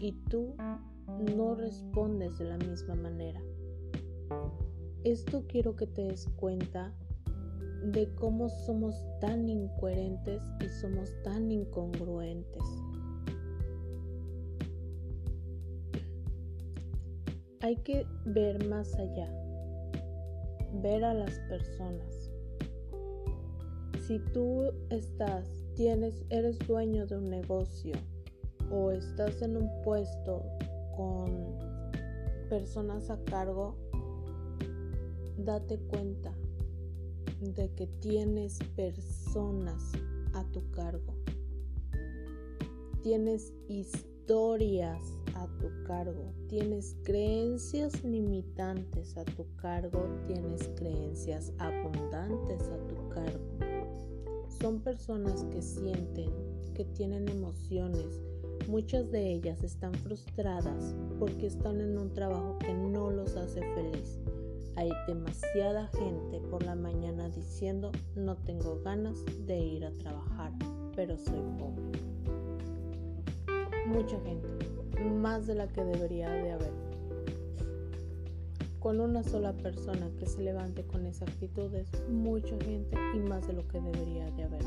Y 0.00 0.12
tú 0.28 0.54
no 1.36 1.54
respondes 1.54 2.38
de 2.38 2.46
la 2.46 2.58
misma 2.58 2.94
manera. 2.94 3.40
Esto 5.04 5.44
quiero 5.48 5.76
que 5.76 5.86
te 5.86 6.04
des 6.04 6.28
cuenta 6.36 6.92
de 7.84 8.12
cómo 8.14 8.48
somos 8.48 9.02
tan 9.20 9.48
incoherentes 9.48 10.42
y 10.64 10.68
somos 10.68 11.10
tan 11.22 11.50
incongruentes. 11.50 12.62
Hay 17.62 17.76
que 17.76 18.06
ver 18.24 18.66
más 18.68 18.94
allá, 18.94 19.30
ver 20.82 21.04
a 21.04 21.12
las 21.12 21.38
personas. 21.40 22.30
Si 24.06 24.18
tú 24.32 24.72
estás, 24.88 25.46
tienes, 25.74 26.24
eres 26.30 26.58
dueño 26.66 27.06
de 27.06 27.18
un 27.18 27.28
negocio 27.28 27.96
o 28.70 28.92
estás 28.92 29.42
en 29.42 29.58
un 29.58 29.68
puesto 29.82 30.42
con 30.96 31.58
personas 32.48 33.10
a 33.10 33.22
cargo, 33.24 33.76
date 35.36 35.78
cuenta 35.80 36.32
de 37.40 37.70
que 37.74 37.86
tienes 37.86 38.58
personas 38.74 39.92
a 40.32 40.44
tu 40.50 40.70
cargo. 40.70 41.14
Tienes 43.02 43.52
historias 43.68 45.19
cargo. 45.84 46.32
Tienes 46.48 46.96
creencias 47.04 48.02
limitantes 48.04 49.16
a 49.16 49.24
tu 49.24 49.46
cargo. 49.56 50.06
Tienes 50.26 50.68
creencias 50.76 51.52
abundantes 51.58 52.68
a 52.68 52.78
tu 52.88 53.08
cargo. 53.08 53.58
Son 54.60 54.80
personas 54.80 55.44
que 55.44 55.62
sienten, 55.62 56.30
que 56.74 56.84
tienen 56.84 57.28
emociones, 57.28 58.20
Muchas 58.68 59.10
de 59.10 59.32
ellas 59.32 59.64
están 59.64 59.92
frustradas 59.94 60.94
porque 61.18 61.46
están 61.48 61.80
en 61.80 61.98
un 61.98 62.12
trabajo 62.12 62.56
que 62.60 62.72
no 62.72 63.10
los 63.10 63.34
hace 63.34 63.60
feliz. 63.74 64.20
Hay 64.76 64.90
demasiada 65.08 65.88
gente 65.88 66.40
por 66.50 66.62
la 66.62 66.76
mañana 66.76 67.28
diciendo 67.30 67.90
no 68.14 68.36
tengo 68.36 68.80
ganas 68.84 69.16
de 69.46 69.58
ir 69.58 69.84
a 69.84 69.92
trabajar, 69.94 70.52
pero 70.94 71.18
soy 71.18 71.42
pobre. 71.58 71.98
Mucha 73.88 74.20
gente, 74.20 74.48
más 75.04 75.46
de 75.46 75.54
la 75.54 75.68
que 75.68 75.84
debería 75.84 76.30
de 76.30 76.52
haber. 76.52 76.72
Con 78.78 79.00
una 79.00 79.22
sola 79.22 79.52
persona 79.52 80.10
que 80.18 80.26
se 80.26 80.42
levante 80.42 80.84
con 80.84 81.06
esa 81.06 81.24
actitud 81.24 81.74
es 81.74 81.88
mucha 82.08 82.56
gente 82.64 82.96
y 83.14 83.18
más 83.18 83.46
de 83.46 83.52
lo 83.52 83.68
que 83.68 83.80
debería 83.80 84.30
de 84.30 84.44
haber 84.44 84.64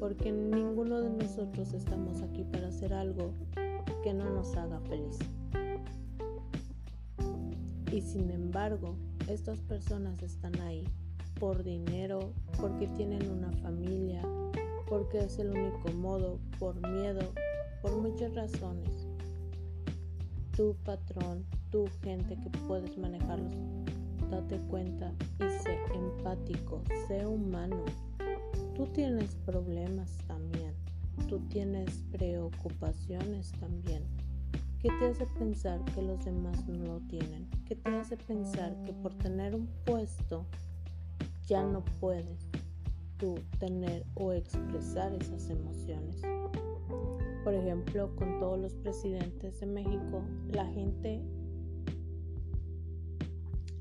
porque 0.00 0.32
ninguno 0.32 1.02
de 1.02 1.10
nosotros 1.10 1.74
estamos 1.74 2.22
aquí 2.22 2.42
para 2.44 2.68
hacer 2.68 2.94
algo 2.94 3.34
que 4.02 4.14
no 4.14 4.30
nos 4.30 4.56
haga 4.56 4.80
feliz. 4.80 5.18
Y 7.92 8.00
sin 8.00 8.30
embargo, 8.30 8.96
estas 9.28 9.58
personas 9.60 10.22
están 10.22 10.58
ahí 10.62 10.84
por 11.38 11.62
dinero, 11.62 12.32
porque 12.58 12.86
tienen 12.88 13.30
una 13.30 13.52
familia, 13.58 14.22
porque 14.88 15.18
es 15.18 15.38
el 15.38 15.50
único 15.50 15.92
modo, 15.92 16.38
por 16.58 16.74
miedo, 16.88 17.20
por 17.82 17.94
muchas 17.96 18.34
razones. 18.34 18.99
Tu 20.56 20.74
patrón, 20.84 21.46
tu 21.70 21.86
gente 22.02 22.36
que 22.36 22.50
puedes 22.66 22.96
manejarlos, 22.98 23.54
date 24.30 24.58
cuenta 24.68 25.12
y 25.38 25.62
sé 25.62 25.78
empático, 25.94 26.82
sé 27.08 27.26
humano. 27.26 27.84
Tú 28.74 28.86
tienes 28.86 29.34
problemas 29.46 30.18
también, 30.26 30.74
tú 31.28 31.38
tienes 31.48 32.02
preocupaciones 32.10 33.52
también. 33.52 34.04
¿Qué 34.80 34.88
te 34.98 35.06
hace 35.08 35.26
pensar 35.26 35.84
que 35.94 36.02
los 36.02 36.24
demás 36.24 36.66
no 36.66 36.84
lo 36.84 37.00
tienen? 37.00 37.48
¿Qué 37.66 37.76
te 37.76 37.90
hace 37.90 38.16
pensar 38.16 38.74
que 38.84 38.92
por 38.92 39.14
tener 39.14 39.54
un 39.54 39.68
puesto 39.84 40.46
ya 41.46 41.62
no 41.62 41.84
puedes 42.00 42.48
tú 43.18 43.34
tener 43.58 44.06
o 44.14 44.32
expresar 44.32 45.12
esas 45.12 45.50
emociones? 45.50 46.22
Por 47.44 47.54
ejemplo, 47.54 48.14
con 48.16 48.38
todos 48.38 48.58
los 48.58 48.74
presidentes 48.74 49.60
de 49.60 49.66
México, 49.66 50.22
la 50.52 50.66
gente 50.66 51.22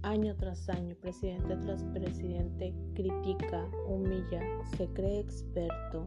año 0.04 0.36
tras 0.36 0.70
año, 0.70 0.96
presidente 0.96 1.56
tras 1.58 1.84
presidente, 1.84 2.74
critica, 2.94 3.70
humilla, 3.88 4.42
se 4.78 4.88
cree 4.88 5.20
experto, 5.20 6.04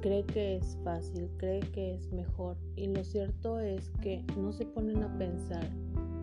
cree 0.00 0.24
que 0.24 0.56
es 0.56 0.78
fácil, 0.84 1.28
cree 1.36 1.60
que 1.60 1.94
es 1.94 2.10
mejor 2.12 2.56
y 2.76 2.86
lo 2.86 3.04
cierto 3.04 3.60
es 3.60 3.90
que 4.00 4.24
no 4.36 4.52
se 4.52 4.64
ponen 4.64 5.02
a 5.02 5.18
pensar 5.18 5.68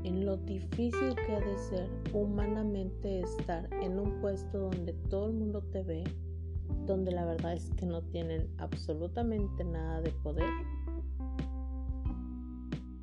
en 0.04 0.26
lo 0.26 0.38
difícil 0.38 1.16
que 1.26 1.36
ha 1.36 1.40
de 1.40 1.58
ser 1.58 1.90
humanamente 2.14 3.22
estar 3.22 3.68
en 3.82 4.00
un 4.00 4.20
puesto 4.22 4.60
donde 4.60 4.94
todo 5.10 5.28
el 5.28 5.34
mundo 5.34 5.62
te 5.72 5.82
ve, 5.82 6.04
donde 6.86 7.12
la 7.12 7.26
verdad 7.26 7.54
es 7.54 7.72
que 7.78 7.86
no 7.86 8.02
tienen 8.02 8.48
absolutamente 8.58 9.64
nada 9.64 10.02
de 10.02 10.12
poder. 10.12 10.50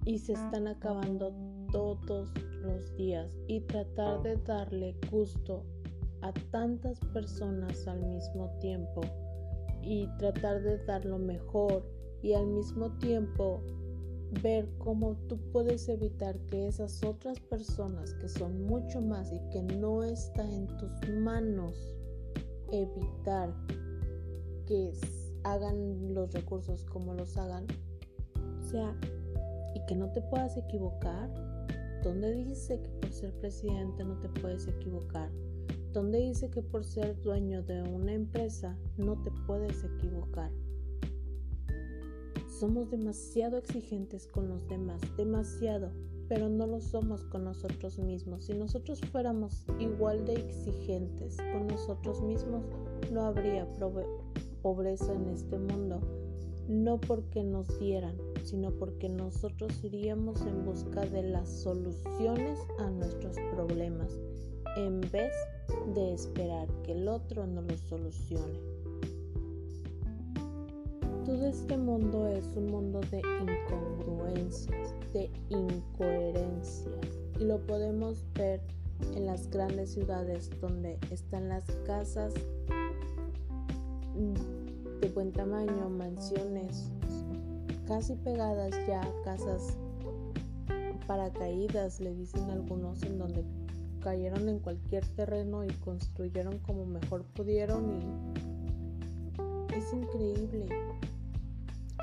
Y 0.04 0.18
se 0.18 0.32
están 0.32 0.66
acabando 0.66 1.32
todos 1.70 2.30
los 2.62 2.94
días. 2.96 3.30
Y 3.46 3.60
tratar 3.60 4.22
de 4.22 4.36
darle 4.36 4.96
gusto 5.10 5.64
a 6.20 6.32
tantas 6.50 6.98
personas 7.12 7.86
al 7.86 8.04
mismo 8.06 8.50
tiempo. 8.60 9.00
Y 9.82 10.06
tratar 10.18 10.62
de 10.62 10.78
dar 10.84 11.04
lo 11.04 11.18
mejor. 11.18 11.84
Y 12.22 12.34
al 12.34 12.46
mismo 12.46 12.90
tiempo 12.98 13.62
ver 14.42 14.66
cómo 14.78 15.16
tú 15.28 15.38
puedes 15.52 15.88
evitar 15.88 16.38
que 16.46 16.66
esas 16.66 17.02
otras 17.04 17.38
personas 17.38 18.14
que 18.14 18.28
son 18.28 18.64
mucho 18.64 19.00
más 19.00 19.30
y 19.30 19.38
que 19.50 19.62
no 19.62 20.02
está 20.02 20.42
en 20.42 20.66
tus 20.78 21.08
manos 21.10 21.92
evitar 22.72 23.54
que 24.66 24.92
hagan 25.44 26.14
los 26.14 26.32
recursos 26.32 26.84
como 26.86 27.14
los 27.14 27.36
hagan, 27.36 27.66
o 28.60 28.62
sea, 28.62 28.96
y 29.74 29.86
que 29.86 29.94
no 29.94 30.10
te 30.12 30.22
puedas 30.22 30.56
equivocar. 30.56 31.30
¿Dónde 32.02 32.32
dice 32.32 32.80
que 32.80 32.88
por 32.88 33.12
ser 33.12 33.32
presidente 33.38 34.04
no 34.04 34.18
te 34.18 34.28
puedes 34.28 34.66
equivocar? 34.66 35.30
¿Dónde 35.92 36.18
dice 36.18 36.50
que 36.50 36.62
por 36.62 36.84
ser 36.84 37.20
dueño 37.20 37.62
de 37.62 37.82
una 37.82 38.12
empresa 38.12 38.76
no 38.96 39.22
te 39.22 39.30
puedes 39.46 39.84
equivocar? 39.84 40.50
Somos 42.48 42.90
demasiado 42.90 43.58
exigentes 43.58 44.26
con 44.26 44.48
los 44.48 44.66
demás, 44.68 45.00
demasiado, 45.16 45.92
pero 46.32 46.48
no 46.48 46.66
lo 46.66 46.80
somos 46.80 47.24
con 47.24 47.44
nosotros 47.44 47.98
mismos. 47.98 48.46
Si 48.46 48.54
nosotros 48.54 49.02
fuéramos 49.12 49.66
igual 49.78 50.24
de 50.24 50.32
exigentes 50.32 51.36
con 51.36 51.66
nosotros 51.66 52.22
mismos, 52.22 52.64
no 53.12 53.26
habría 53.26 53.68
pobreza 54.62 55.12
en 55.12 55.28
este 55.28 55.58
mundo, 55.58 56.00
no 56.68 56.98
porque 56.98 57.44
nos 57.44 57.78
dieran, 57.78 58.16
sino 58.44 58.70
porque 58.70 59.10
nosotros 59.10 59.84
iríamos 59.84 60.40
en 60.46 60.64
busca 60.64 61.02
de 61.04 61.22
las 61.22 61.50
soluciones 61.50 62.58
a 62.78 62.88
nuestros 62.88 63.36
problemas, 63.54 64.18
en 64.78 65.02
vez 65.02 65.34
de 65.94 66.14
esperar 66.14 66.66
que 66.82 66.92
el 66.92 67.08
otro 67.08 67.46
nos 67.46 67.66
lo 67.66 67.76
solucione. 67.76 68.71
Todo 71.32 71.46
este 71.46 71.78
mundo 71.78 72.28
es 72.28 72.44
un 72.56 72.66
mundo 72.66 73.00
de 73.10 73.22
incongruencias, 73.40 74.94
de 75.14 75.30
incoherencias, 75.48 77.06
y 77.40 77.44
lo 77.44 77.58
podemos 77.66 78.22
ver 78.34 78.60
en 79.14 79.24
las 79.24 79.48
grandes 79.48 79.92
ciudades 79.94 80.50
donde 80.60 80.98
están 81.10 81.48
las 81.48 81.64
casas 81.86 82.34
de 85.00 85.08
buen 85.14 85.32
tamaño, 85.32 85.88
mansiones 85.88 86.90
casi 87.86 88.14
pegadas 88.16 88.72
ya, 88.86 89.00
casas 89.24 89.78
paracaídas, 91.06 91.98
le 91.98 92.14
dicen 92.14 92.50
algunos, 92.50 93.02
en 93.04 93.18
donde 93.18 93.42
cayeron 94.00 94.50
en 94.50 94.58
cualquier 94.58 95.06
terreno 95.16 95.64
y 95.64 95.70
construyeron 95.76 96.58
como 96.58 96.84
mejor 96.84 97.24
pudieron 97.24 97.90
y 97.90 99.74
es 99.74 99.92
increíble 99.94 100.66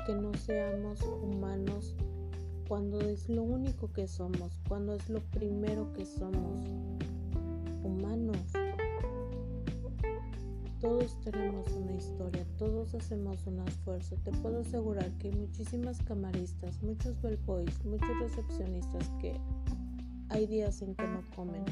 que 0.06 0.14
no 0.14 0.32
seamos 0.34 1.02
humanos 1.02 1.94
cuando 2.68 3.00
es 3.00 3.28
lo 3.28 3.42
único 3.42 3.92
que 3.92 4.06
somos, 4.06 4.60
cuando 4.68 4.94
es 4.94 5.08
lo 5.08 5.20
primero 5.20 5.92
que 5.92 6.06
somos, 6.06 6.64
humanos. 7.82 8.38
Todos 10.80 11.20
tenemos 11.20 11.66
una 11.72 11.96
historia, 11.96 12.46
todos 12.56 12.94
hacemos 12.94 13.46
un 13.46 13.58
esfuerzo. 13.66 14.16
Te 14.24 14.30
puedo 14.30 14.60
asegurar 14.60 15.10
que 15.18 15.28
hay 15.28 15.34
muchísimas 15.34 16.00
camaristas, 16.02 16.80
muchos 16.82 17.20
bellboys, 17.20 17.84
muchos 17.84 18.18
recepcionistas 18.20 19.10
que 19.20 19.38
hay 20.28 20.46
días 20.46 20.80
en 20.82 20.94
que 20.94 21.08
no 21.08 21.22
comen 21.34 21.64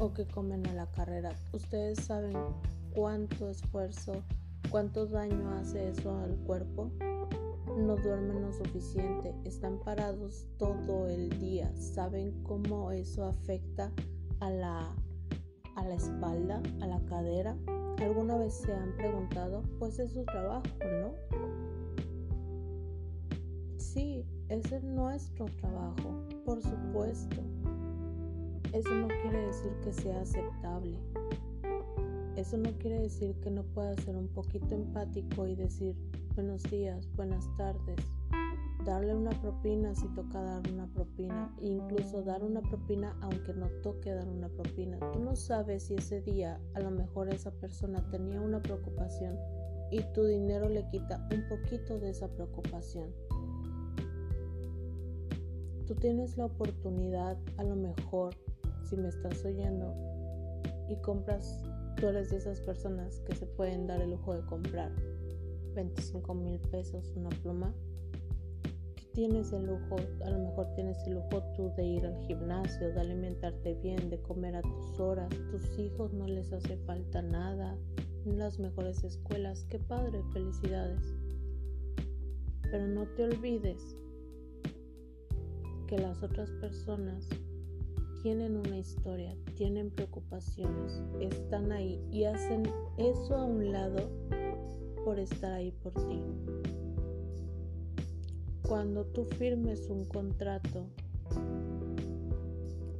o 0.00 0.12
que 0.12 0.26
comen 0.26 0.66
a 0.66 0.74
la 0.74 0.86
carrera. 0.86 1.32
Ustedes 1.52 2.00
saben 2.00 2.36
cuánto 2.92 3.48
esfuerzo, 3.48 4.22
cuánto 4.68 5.06
daño 5.06 5.50
hace 5.52 5.90
eso 5.90 6.18
al 6.18 6.34
cuerpo. 6.38 6.90
No 7.76 7.96
duermen 7.96 8.40
lo 8.40 8.52
suficiente, 8.52 9.34
están 9.44 9.78
parados 9.80 10.46
todo 10.58 11.08
el 11.08 11.28
día. 11.40 11.74
¿Saben 11.74 12.32
cómo 12.44 12.92
eso 12.92 13.24
afecta 13.24 13.90
a 14.38 14.50
la, 14.50 14.94
a 15.74 15.84
la 15.84 15.94
espalda, 15.94 16.62
a 16.80 16.86
la 16.86 17.00
cadera? 17.06 17.56
¿Alguna 17.98 18.36
vez 18.36 18.54
se 18.54 18.72
han 18.72 18.94
preguntado? 18.96 19.62
Pues 19.80 19.98
es 19.98 20.12
su 20.12 20.24
trabajo, 20.24 20.64
¿no? 21.00 21.14
Sí, 23.76 24.24
ese 24.48 24.76
es 24.76 24.84
nuestro 24.84 25.46
trabajo, 25.60 26.26
por 26.44 26.62
supuesto. 26.62 27.42
Eso 28.72 28.94
no 28.94 29.08
quiere 29.08 29.46
decir 29.46 29.72
que 29.82 29.92
sea 29.92 30.20
aceptable. 30.20 30.98
Eso 32.36 32.56
no 32.56 32.70
quiere 32.78 33.00
decir 33.00 33.34
que 33.40 33.50
no 33.50 33.62
pueda 33.62 33.96
ser 33.96 34.16
un 34.16 34.28
poquito 34.28 34.74
empático 34.74 35.46
y 35.46 35.54
decir 35.54 35.96
buenos 36.34 36.64
días, 36.64 37.08
buenas 37.14 37.48
tardes, 37.56 38.00
darle 38.84 39.14
una 39.14 39.30
propina 39.40 39.94
si 39.94 40.08
toca 40.14 40.42
dar 40.42 40.62
una 40.68 40.86
propina, 40.92 41.54
e 41.60 41.68
incluso 41.68 42.22
dar 42.22 42.42
una 42.42 42.60
propina 42.60 43.16
aunque 43.20 43.54
no 43.54 43.68
toque 43.82 44.12
dar 44.12 44.28
una 44.28 44.48
propina. 44.48 44.98
Tú 45.12 45.20
no 45.20 45.36
sabes 45.36 45.84
si 45.84 45.94
ese 45.94 46.22
día 46.22 46.60
a 46.74 46.80
lo 46.80 46.90
mejor 46.90 47.28
esa 47.28 47.52
persona 47.52 48.04
tenía 48.10 48.40
una 48.40 48.60
preocupación 48.60 49.38
y 49.92 50.02
tu 50.12 50.24
dinero 50.24 50.68
le 50.68 50.88
quita 50.88 51.28
un 51.32 51.48
poquito 51.48 52.00
de 52.00 52.10
esa 52.10 52.28
preocupación. 52.28 53.14
Tú 55.86 55.94
tienes 55.94 56.36
la 56.36 56.46
oportunidad 56.46 57.38
a 57.58 57.62
lo 57.64 57.76
mejor 57.76 58.34
si 58.82 58.96
me 58.96 59.08
estás 59.08 59.44
oyendo 59.44 59.94
y 60.88 60.96
compras, 60.96 61.62
tú 61.96 62.08
eres 62.08 62.30
de 62.30 62.38
esas 62.38 62.60
personas 62.60 63.20
que 63.20 63.36
se 63.36 63.46
pueden 63.46 63.86
dar 63.86 64.00
el 64.00 64.10
lujo 64.10 64.34
de 64.34 64.44
comprar 64.46 64.90
25 65.74 66.34
mil 66.34 66.58
pesos 66.70 67.12
una 67.16 67.30
pluma 67.30 67.74
tienes 69.14 69.52
el 69.52 69.66
lujo, 69.66 69.96
a 70.24 70.30
lo 70.30 70.38
mejor 70.38 70.74
tienes 70.74 70.98
el 71.06 71.14
lujo 71.14 71.42
tú 71.56 71.72
de 71.76 71.86
ir 71.86 72.04
al 72.04 72.18
gimnasio, 72.26 72.92
de 72.92 73.00
alimentarte 73.00 73.74
bien, 73.74 74.10
de 74.10 74.20
comer 74.20 74.56
a 74.56 74.62
tus 74.62 74.98
horas, 74.98 75.28
tus 75.50 75.78
hijos 75.78 76.12
no 76.12 76.26
les 76.26 76.52
hace 76.52 76.76
falta 76.78 77.22
nada, 77.22 77.76
las 78.26 78.58
mejores 78.58 79.04
escuelas, 79.04 79.66
qué 79.70 79.78
padre, 79.78 80.20
felicidades. 80.32 81.14
Pero 82.62 82.88
no 82.88 83.06
te 83.14 83.24
olvides 83.24 83.96
que 85.86 85.98
las 85.98 86.22
otras 86.22 86.50
personas 86.60 87.28
tienen 88.22 88.56
una 88.56 88.78
historia, 88.78 89.36
tienen 89.54 89.90
preocupaciones, 89.90 91.02
están 91.20 91.70
ahí 91.70 92.02
y 92.10 92.24
hacen 92.24 92.64
eso 92.96 93.36
a 93.36 93.44
un 93.44 93.70
lado 93.70 94.10
por 95.04 95.18
estar 95.18 95.52
ahí 95.52 95.70
por 95.82 95.92
ti. 95.92 96.22
Cuando 98.66 99.04
tú 99.04 99.24
firmes 99.24 99.88
un 99.90 100.06
contrato, 100.06 100.86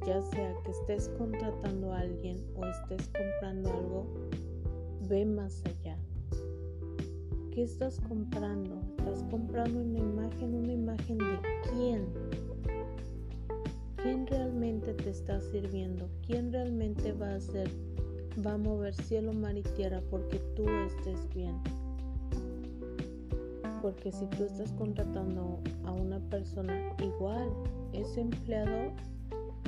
ya 0.05 0.21
sea 0.21 0.55
que 0.63 0.71
estés 0.71 1.09
contratando 1.17 1.91
a 1.91 2.01
alguien 2.01 2.37
o 2.55 2.63
estés 2.65 3.09
comprando 3.09 3.71
algo, 3.71 4.05
ve 5.09 5.25
más 5.25 5.63
allá. 5.65 5.97
¿Qué 7.51 7.63
estás 7.63 7.99
comprando? 8.07 8.79
¿Estás 8.99 9.23
comprando 9.31 9.79
una 9.79 9.97
imagen? 9.97 10.53
¿Una 10.53 10.73
imagen 10.73 11.17
de 11.17 11.39
quién? 11.71 12.05
¿Quién 14.03 14.27
realmente 14.27 14.93
te 14.93 15.09
está 15.09 15.41
sirviendo? 15.41 16.07
¿Quién 16.27 16.53
realmente 16.53 17.13
va 17.13 17.29
a 17.29 17.35
hacer, 17.37 17.67
va 18.45 18.53
a 18.53 18.57
mover 18.57 18.93
cielo, 18.93 19.33
mar 19.33 19.57
y 19.57 19.63
tierra 19.63 20.03
porque 20.11 20.37
tú 20.55 20.69
estés 20.69 21.27
bien? 21.33 21.55
Porque 23.85 24.11
si 24.11 24.25
tú 24.25 24.45
estás 24.45 24.71
contratando 24.71 25.61
a 25.83 25.91
una 25.91 26.19
persona 26.31 26.91
igual, 27.03 27.47
ese 27.93 28.21
empleado 28.21 28.91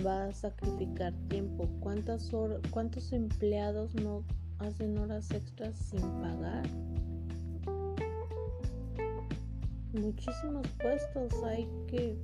va 0.04 0.26
a 0.26 0.34
sacrificar 0.34 1.14
tiempo. 1.30 1.70
¿Cuántas 1.82 2.32
¿Cuántos 2.72 3.14
empleados 3.14 3.94
no 3.94 4.24
hacen 4.58 4.98
horas 4.98 5.30
extras 5.30 5.76
sin 5.76 6.02
pagar? 6.20 6.68
Muchísimos 9.94 10.68
puestos 10.82 11.32
hay 11.44 11.70
que... 11.86 12.18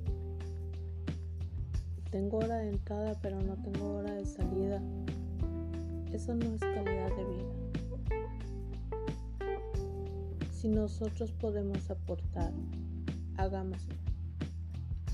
Tengo 2.10 2.38
hora 2.38 2.56
de 2.56 2.70
entrada 2.70 3.16
pero 3.22 3.40
no 3.40 3.54
tengo 3.62 3.98
hora 3.98 4.14
de 4.14 4.26
salida. 4.26 4.82
Eso 6.12 6.34
no 6.34 6.56
es 6.56 6.60
calidad 6.60 7.14
de 7.14 7.24
vida. 7.24 7.63
Si 10.64 10.70
nosotros 10.70 11.30
podemos 11.30 11.90
aportar, 11.90 12.50
hagámoslo. 13.36 13.96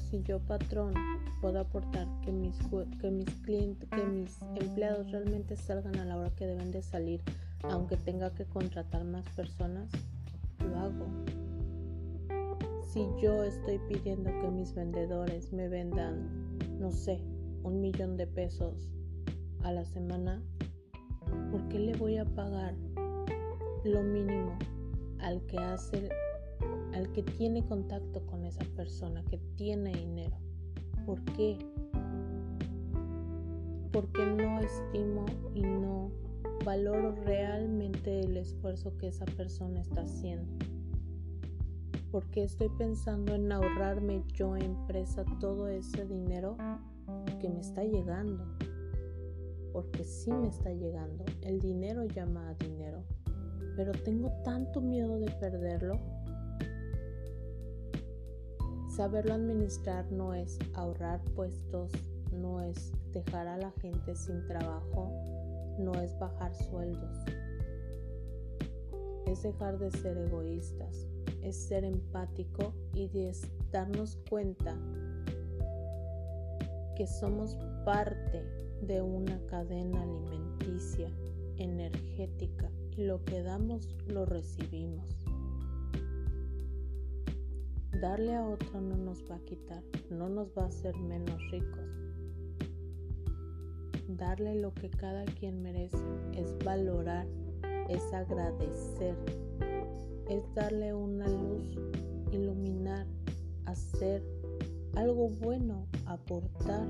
Si 0.09 0.23
yo 0.23 0.39
patrón 0.39 0.95
puedo 1.41 1.59
aportar 1.59 2.07
que 2.21 2.31
mis, 2.31 2.57
que 3.01 3.11
mis 3.11 3.29
clientes, 3.43 3.89
que 3.91 4.05
mis 4.05 4.41
empleados 4.63 5.11
realmente 5.11 5.57
salgan 5.57 5.99
a 5.99 6.05
la 6.05 6.19
hora 6.19 6.31
que 6.37 6.47
deben 6.47 6.71
de 6.71 6.83
salir, 6.83 7.21
aunque 7.65 7.97
tenga 7.97 8.33
que 8.33 8.45
contratar 8.45 9.03
más 9.03 9.25
personas, 9.31 9.91
lo 10.65 10.79
hago. 10.79 11.07
Si 12.85 13.05
yo 13.21 13.43
estoy 13.43 13.81
pidiendo 13.89 14.31
que 14.41 14.53
mis 14.53 14.73
vendedores 14.73 15.53
me 15.53 15.69
vendan 15.69 16.29
no 16.79 16.93
sé, 16.93 17.25
un 17.65 17.81
millón 17.81 18.17
de 18.17 18.29
pesos 18.29 18.89
a 19.65 19.73
la 19.73 19.85
semana, 19.85 20.41
¿por 21.51 21.67
qué 21.67 21.81
le 21.81 21.97
voy 21.97 22.19
a 22.19 22.25
pagar 22.25 22.77
lo 23.83 24.05
mínimo 24.05 24.57
al 25.23 25.45
que 25.47 25.59
hace, 25.59 26.09
al 26.95 27.11
que 27.13 27.23
tiene 27.23 27.65
contacto 27.67 28.27
con 28.27 28.45
esa 28.45 28.65
persona, 28.77 29.25
que 29.25 29.39
tiene 29.57 29.93
dinero? 29.93 30.37
¿Por 31.07 31.23
qué? 31.37 31.59
Porque 33.93 34.25
no 34.25 34.61
estimo 34.61 35.27
y 35.55 35.63
no 35.63 36.11
valoro 36.65 37.13
realmente 37.25 38.21
el 38.21 38.37
esfuerzo 38.37 38.97
que 38.99 39.09
esa 39.09 39.25
persona 39.25 39.81
está 39.81 40.03
haciendo. 40.03 40.53
Porque 42.11 42.43
estoy 42.43 42.69
pensando 42.71 43.35
en 43.35 43.51
ahorrarme 43.53 44.25
yo, 44.35 44.57
empresa, 44.57 45.25
todo 45.39 45.69
ese 45.69 46.07
dinero 46.07 46.57
que 47.41 47.49
me 47.49 47.61
está 47.61 47.85
llegando. 47.85 48.45
Porque 49.73 50.03
sí 50.05 50.33
me 50.33 50.49
está 50.49 50.73
llegando. 50.73 51.25
El 51.43 51.61
dinero 51.61 52.05
llama 52.05 52.49
a 52.49 52.55
dinero. 52.55 53.05
Pero 53.77 53.93
tengo 53.93 54.31
tanto 54.45 54.81
miedo 54.81 55.19
de 55.19 55.31
perderlo. 55.33 55.99
Saberlo 58.89 59.35
administrar 59.35 60.11
no 60.11 60.35
es 60.35 60.59
ahorrar 60.75 61.23
puestos, 61.37 61.93
no 62.33 62.61
es 62.61 62.93
dejar 63.13 63.47
a 63.47 63.57
la 63.57 63.71
gente 63.81 64.15
sin 64.15 64.47
trabajo, 64.47 65.11
no 65.79 65.95
es 65.95 66.19
bajar 66.19 66.55
sueldos. 66.55 67.19
Es 69.27 69.43
dejar 69.43 69.79
de 69.79 69.91
ser 69.91 70.19
egoístas, 70.19 71.07
es 71.43 71.57
ser 71.57 71.85
empático 71.85 72.75
y 72.93 73.09
darnos 73.71 74.19
cuenta 74.29 74.77
que 76.97 77.07
somos 77.07 77.57
parte 77.85 78.45
de 78.83 79.01
una 79.01 79.41
cadena 79.47 80.03
alimenticia, 80.03 81.11
energética 81.57 82.71
lo 83.01 83.25
que 83.25 83.43
damos 83.43 83.89
lo 84.07 84.27
recibimos. 84.27 85.09
Darle 87.99 88.35
a 88.35 88.47
otro 88.47 88.81
no 88.81 88.97
nos 88.97 89.25
va 89.31 89.37
a 89.37 89.41
quitar, 89.41 89.83
no 90.11 90.29
nos 90.29 90.49
va 90.57 90.65
a 90.65 90.67
hacer 90.67 90.95
menos 90.97 91.41
ricos. 91.51 91.85
Darle 94.09 94.55
lo 94.57 94.75
que 94.75 94.91
cada 94.91 95.25
quien 95.25 95.63
merece 95.63 95.97
es 96.35 96.57
valorar, 96.63 97.27
es 97.89 98.13
agradecer, 98.13 99.17
es 100.29 100.55
darle 100.55 100.93
una 100.93 101.27
luz, 101.27 101.79
iluminar, 102.33 103.07
hacer 103.65 104.23
algo 104.95 105.29
bueno, 105.29 105.87
aportar. 106.07 106.87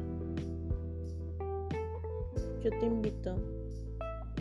Yo 2.62 2.70
te 2.79 2.87
invito, 2.87 3.60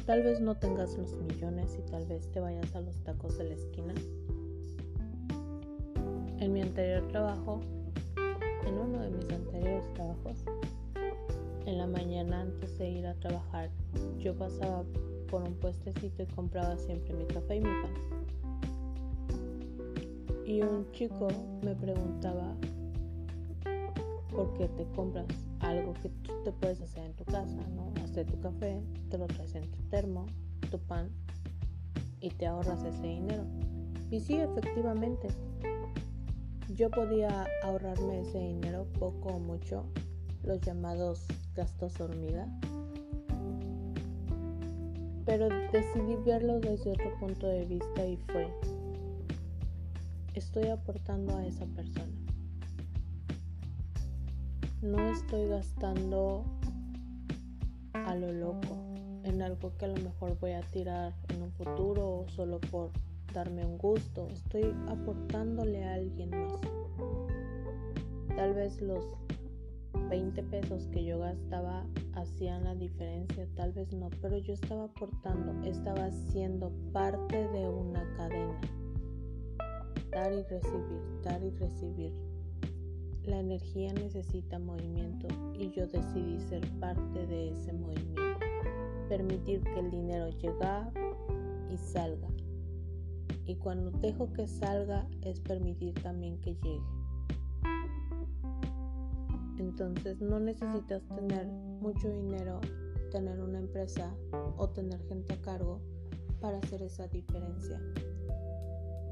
tal 0.10 0.24
vez 0.24 0.42
no 0.42 0.58
tengas 0.58 0.98
los 0.98 1.14
millones 1.18 1.78
y 1.78 1.84
tal 1.92 2.04
vez 2.08 2.32
te 2.32 2.40
vayas 2.40 2.76
a 2.76 2.82
los 2.82 3.00
tacos 3.04 3.38
de 3.38 3.44
la 3.44 3.54
esquina. 3.54 3.94
En 6.40 6.52
mi 6.52 6.64
anterior 6.64 7.08
trabajo, 7.10 7.60
en 8.66 8.74
uno 8.74 9.04
de 9.04 9.12
mis 9.12 9.30
anteriores 9.32 9.94
trabajos, 9.94 10.44
en 11.68 11.78
la 11.78 11.86
mañana 11.86 12.42
antes 12.42 12.76
de 12.80 12.90
ir 12.90 13.06
a 13.06 13.14
trabajar, 13.20 13.70
yo 14.18 14.36
pasaba 14.36 14.84
por 15.30 15.44
un 15.44 15.54
puestecito 15.54 16.24
y 16.24 16.26
compraba 16.26 16.76
siempre 16.80 17.14
mi 17.14 17.26
café 17.26 17.58
y 17.58 17.60
mi 17.60 17.70
pan. 17.70 17.94
Y 20.44 20.64
un 20.64 20.92
chico 20.92 21.28
me 21.62 21.76
preguntaba 21.76 22.56
porque 24.32 24.70
te 24.70 24.86
compras 24.96 25.49
algo 25.62 25.94
que 26.02 26.10
tú 26.10 26.32
te 26.44 26.52
puedes 26.52 26.82
hacer 26.82 27.06
en 27.06 27.14
tu 27.14 27.26
casa, 27.26 27.68
¿no? 27.76 27.94
Hacer 28.04 28.26
tu 28.26 28.40
café, 28.40 28.82
te 29.10 29.18
lo 29.18 29.28
traes 29.28 29.56
en 29.56 29.70
tu 29.70 29.82
termo, 29.90 30.26
tu 30.72 30.80
pan 30.80 31.10
y 32.22 32.30
te 32.30 32.48
ahorras 32.48 32.84
ese 32.84 33.08
dinero. 33.08 33.44
Y 34.10 34.20
sí, 34.20 34.36
efectivamente, 34.36 35.28
yo 36.76 36.90
podía 36.90 37.48
ahorrarme 37.64 38.22
ese 38.22 38.40
dinero 38.40 38.88
poco 39.00 39.30
o 39.30 39.40
mucho, 39.40 39.86
los 40.44 40.62
llamados 40.62 41.26
gastos 41.56 42.00
hormiga, 42.00 42.48
pero 45.26 45.50
decidí 45.72 46.16
verlo 46.26 46.60
desde 46.60 46.92
otro 46.92 47.16
punto 47.20 47.48
de 47.48 47.66
vista 47.66 48.06
y 48.06 48.18
fue, 48.18 48.48
estoy 50.34 50.70
aportando 50.70 51.36
a 51.36 51.46
esa 51.46 51.66
persona 51.68 52.29
no 54.82 55.10
estoy 55.10 55.48
gastando 55.48 56.46
a 57.94 58.16
lo 58.16 58.32
loco 58.32 58.78
en 59.24 59.42
algo 59.42 59.76
que 59.78 59.86
a 59.86 59.88
lo 59.90 60.02
mejor 60.02 60.38
voy 60.40 60.52
a 60.52 60.62
tirar 60.62 61.14
en 61.30 61.42
un 61.42 61.52
futuro 61.52 62.20
o 62.20 62.28
solo 62.30 62.60
por 62.72 62.92
darme 63.34 63.66
un 63.66 63.78
gusto. 63.78 64.28
Estoy 64.28 64.74
aportándole 64.88 65.84
a 65.84 65.96
alguien 65.96 66.30
más. 66.30 66.62
Tal 68.36 68.54
vez 68.54 68.82
los 68.82 69.04
20 70.10 70.42
pesos 70.44 70.88
que 70.88 71.04
yo 71.04 71.20
gastaba 71.20 71.86
hacían 72.14 72.64
la 72.64 72.74
diferencia, 72.74 73.48
tal 73.56 73.74
vez 73.74 73.92
no, 73.94 74.10
pero 74.22 74.38
yo 74.38 74.54
estaba 74.54 74.86
aportando, 74.86 75.68
estaba 75.68 76.10
siendo 76.12 76.72
parte 76.94 77.48
de 77.50 77.68
una 77.68 78.04
cadena. 78.16 78.60
Dar 80.12 80.32
y 80.32 80.44
recibir, 80.44 81.22
dar 81.24 81.44
y 81.44 81.50
recibir 81.52 82.29
la 83.24 83.40
energía 83.40 83.94
necesita 83.94 84.60
movimiento 84.60 85.28
y 85.54 85.70
yo 85.72 85.88
decidí 85.88 86.40
ser 86.40 86.68
parte 86.80 87.26
de 87.28 87.52
ese 87.52 87.74
movimiento. 87.74 88.22
Permitir 89.08 89.62
que 89.64 89.80
el 89.80 89.92
dinero 89.92 90.30
llegue 90.30 90.54
y 91.70 91.78
salga. 91.78 92.28
Y 93.46 93.56
cuando 93.56 93.92
dejo 93.92 94.32
que 94.34 94.48
salga 94.48 95.08
es 95.22 95.40
permitir 95.40 95.94
también 96.02 96.40
que 96.42 96.56
llegue. 96.56 97.00
Entonces 99.58 100.22
no 100.22 100.40
necesitas 100.40 101.04
tener 101.10 101.48
mucho 101.48 102.10
dinero, 102.10 102.62
tener 103.12 103.40
una 103.42 103.60
empresa 103.60 104.16
o 104.58 104.70
tener 104.70 105.02
gente 105.08 105.34
a 105.34 105.42
cargo 105.42 105.82
para 106.40 106.60
hacer 106.60 106.82
esa 106.82 107.08
diferencia. 107.08 107.82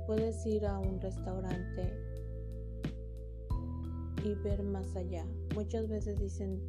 Puedes 0.05 0.45
ir 0.45 0.65
a 0.65 0.79
un 0.79 1.01
restaurante 1.01 2.06
y 4.23 4.33
ver 4.35 4.63
más 4.63 4.95
allá. 4.95 5.25
Muchas 5.55 5.87
veces 5.87 6.19
dicen, 6.19 6.61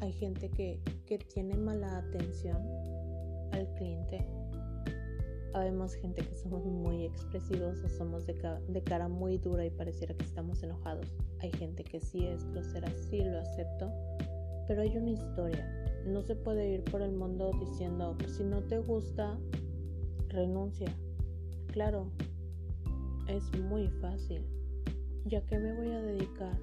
hay 0.00 0.12
gente 0.12 0.50
que, 0.50 0.80
que 1.06 1.18
tiene 1.18 1.56
mala 1.56 1.98
atención 1.98 2.56
al 3.52 3.66
cliente. 3.74 4.26
Habemos 5.54 5.94
gente 5.94 6.22
que 6.22 6.34
somos 6.34 6.64
muy 6.66 7.04
expresivos 7.04 7.82
o 7.82 7.88
somos 7.88 8.26
de, 8.26 8.82
cara 8.84 9.08
muy 9.08 9.38
dura 9.38 9.64
y 9.64 9.70
pareciera 9.70 10.14
que 10.14 10.24
estamos 10.24 10.62
enojados. 10.62 11.06
Hay 11.40 11.50
gente 11.52 11.82
que 11.82 11.98
sí 11.98 12.26
es 12.26 12.44
grosera, 12.50 12.90
sí 13.08 13.22
lo 13.24 13.38
acepto, 13.38 13.90
pero 14.68 14.82
hay 14.82 14.96
una 14.98 15.10
historia. 15.10 15.66
No 16.06 16.22
se 16.22 16.36
puede 16.36 16.68
ir 16.68 16.84
por 16.84 17.00
el 17.00 17.12
mundo 17.12 17.52
diciendo, 17.58 18.16
si 18.28 18.44
no 18.44 18.62
te 18.64 18.80
gusta, 18.80 19.38
renuncia. 20.28 20.94
Claro, 21.68 22.10
es 23.28 23.58
muy 23.58 23.88
fácil. 23.88 24.44
¿Ya 25.24 25.40
que 25.46 25.58
me 25.58 25.74
voy 25.74 25.90
a 25.90 26.02
dedicar? 26.02 26.60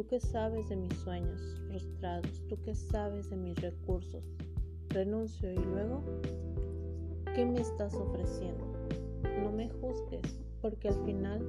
Tú 0.00 0.06
que 0.06 0.18
sabes 0.18 0.66
de 0.70 0.76
mis 0.76 0.94
sueños 1.00 1.60
frustrados, 1.68 2.42
tú 2.48 2.58
que 2.62 2.74
sabes 2.74 3.28
de 3.28 3.36
mis 3.36 3.54
recursos, 3.60 4.24
renuncio 4.88 5.52
y 5.52 5.58
luego, 5.58 6.02
¿qué 7.34 7.44
me 7.44 7.60
estás 7.60 7.92
ofreciendo? 7.92 8.64
No 9.42 9.52
me 9.52 9.68
juzgues, 9.68 10.40
porque 10.62 10.88
al 10.88 11.04
final 11.04 11.44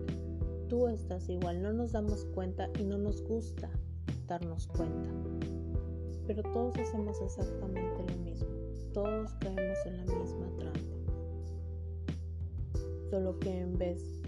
tú 0.67 0.89
estás 0.89 1.29
igual, 1.29 1.61
no 1.61 1.71
nos 1.71 1.93
damos 1.93 2.25
cuenta 2.35 2.69
y 2.77 2.83
no 2.83 2.97
nos 2.97 3.23
gusta 3.23 3.69
darnos 4.27 4.67
cuenta. 4.67 5.09
Pero 6.27 6.43
todos 6.51 6.77
hacemos 6.77 7.21
exactamente 7.21 8.03
lo 8.05 8.17
mismo, 8.17 8.49
todos 8.93 9.33
caemos 9.35 9.77
en 9.85 9.95
la 9.95 10.03
misma 10.13 10.49
trampa. 10.57 10.97
Solo 13.09 13.39
que 13.39 13.59
en 13.59 13.77
vez 13.77 14.20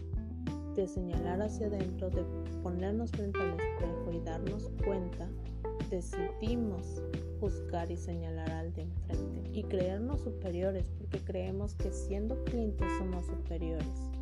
de 0.75 0.87
señalar 0.87 1.41
hacia 1.41 1.67
adentro, 1.67 2.09
de 2.09 2.23
ponernos 2.63 3.11
frente 3.11 3.39
al 3.39 3.51
espejo 3.59 4.11
y 4.11 4.19
darnos 4.21 4.71
cuenta, 4.83 5.29
decidimos 5.89 7.01
juzgar 7.39 7.91
y 7.91 7.97
señalar 7.97 8.49
al 8.51 8.73
de 8.73 8.83
enfrente 8.83 9.49
y 9.53 9.63
creernos 9.63 10.21
superiores 10.21 10.89
porque 10.97 11.19
creemos 11.19 11.75
que 11.75 11.91
siendo 11.91 12.43
clientes 12.45 12.87
somos 12.97 13.25
superiores 13.25 14.13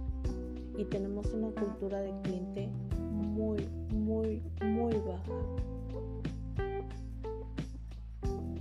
y 0.78 0.86
tenemos 0.86 1.28
una 1.34 1.52
cultura 1.52 2.02
de 2.02 2.14
cliente 2.24 2.70
muy, 2.98 3.68
muy, 3.94 4.42
muy 4.62 4.94
baja. 4.96 5.32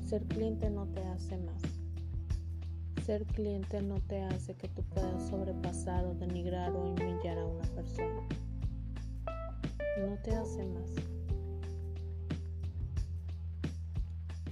Ser 0.07 0.23
cliente 0.25 0.69
no 0.71 0.87
te 0.87 1.03
hace 1.03 1.37
más. 1.39 1.70
Ser 3.11 3.27
cliente 3.27 3.83
no 3.83 3.97
te 3.97 4.23
hace 4.23 4.55
que 4.55 4.69
tú 4.69 4.85
puedas 4.85 5.31
sobrepasar 5.31 6.07
o 6.07 6.15
denigrar 6.15 6.71
o 6.71 6.93
humillar 6.93 7.39
a 7.39 7.45
una 7.45 7.65
persona 7.75 8.23
no 9.99 10.17
te 10.23 10.31
hace 10.31 10.65
más. 10.65 10.91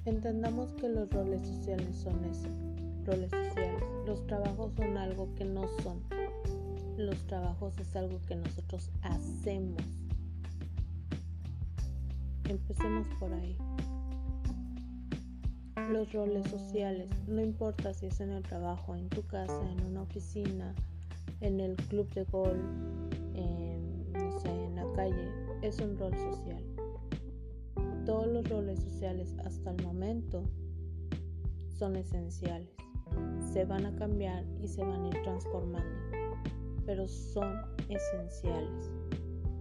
Entendamos 0.07 0.73
que 0.73 0.88
los 0.88 1.09
roles 1.11 1.40
sociales 1.47 1.94
son 1.94 2.25
eso, 2.25 2.49
roles 3.07 3.31
sociales. 3.31 3.85
Los 4.05 4.27
trabajos 4.27 4.73
son 4.75 4.97
algo 4.97 5.33
que 5.37 5.44
no 5.44 5.68
son. 5.85 6.03
Los 6.97 7.16
trabajos 7.29 7.79
es 7.79 7.94
algo 7.94 8.21
que 8.27 8.35
nosotros 8.35 8.90
hacemos. 9.03 9.85
Empecemos 12.49 13.07
por 13.21 13.33
ahí. 13.35 13.57
Los 15.88 16.12
roles 16.12 16.48
sociales, 16.51 17.09
no 17.27 17.40
importa 17.40 17.94
si 17.94 18.07
es 18.07 18.20
en 18.20 18.31
el 18.31 18.42
trabajo, 18.42 18.94
en 18.94 19.09
tu 19.09 19.27
casa, 19.27 19.61
en 19.70 19.87
una 19.87 20.03
oficina, 20.03 20.74
en 21.40 21.61
el 21.61 21.77
club 21.77 22.09
de 22.14 22.24
golf, 22.24 22.62
en, 23.35 24.12
no 24.12 24.38
sé, 24.40 24.51
en 24.51 24.77
la 24.77 24.85
calle, 24.94 25.31
es 25.62 25.79
un 25.81 25.96
rol 25.96 26.12
social 26.12 26.62
todos 28.09 28.27
los 28.27 28.48
roles 28.48 28.81
sociales 28.81 29.35
hasta 29.44 29.70
el 29.70 29.85
momento 29.85 30.42
son 31.79 31.94
esenciales. 31.94 32.74
Se 33.53 33.66
van 33.66 33.85
a 33.85 33.94
cambiar 33.96 34.46
y 34.62 34.66
se 34.66 34.83
van 34.83 35.05
a 35.05 35.09
ir 35.09 35.22
transformando, 35.24 35.94
pero 36.87 37.07
son 37.07 37.55
esenciales. 37.90 38.90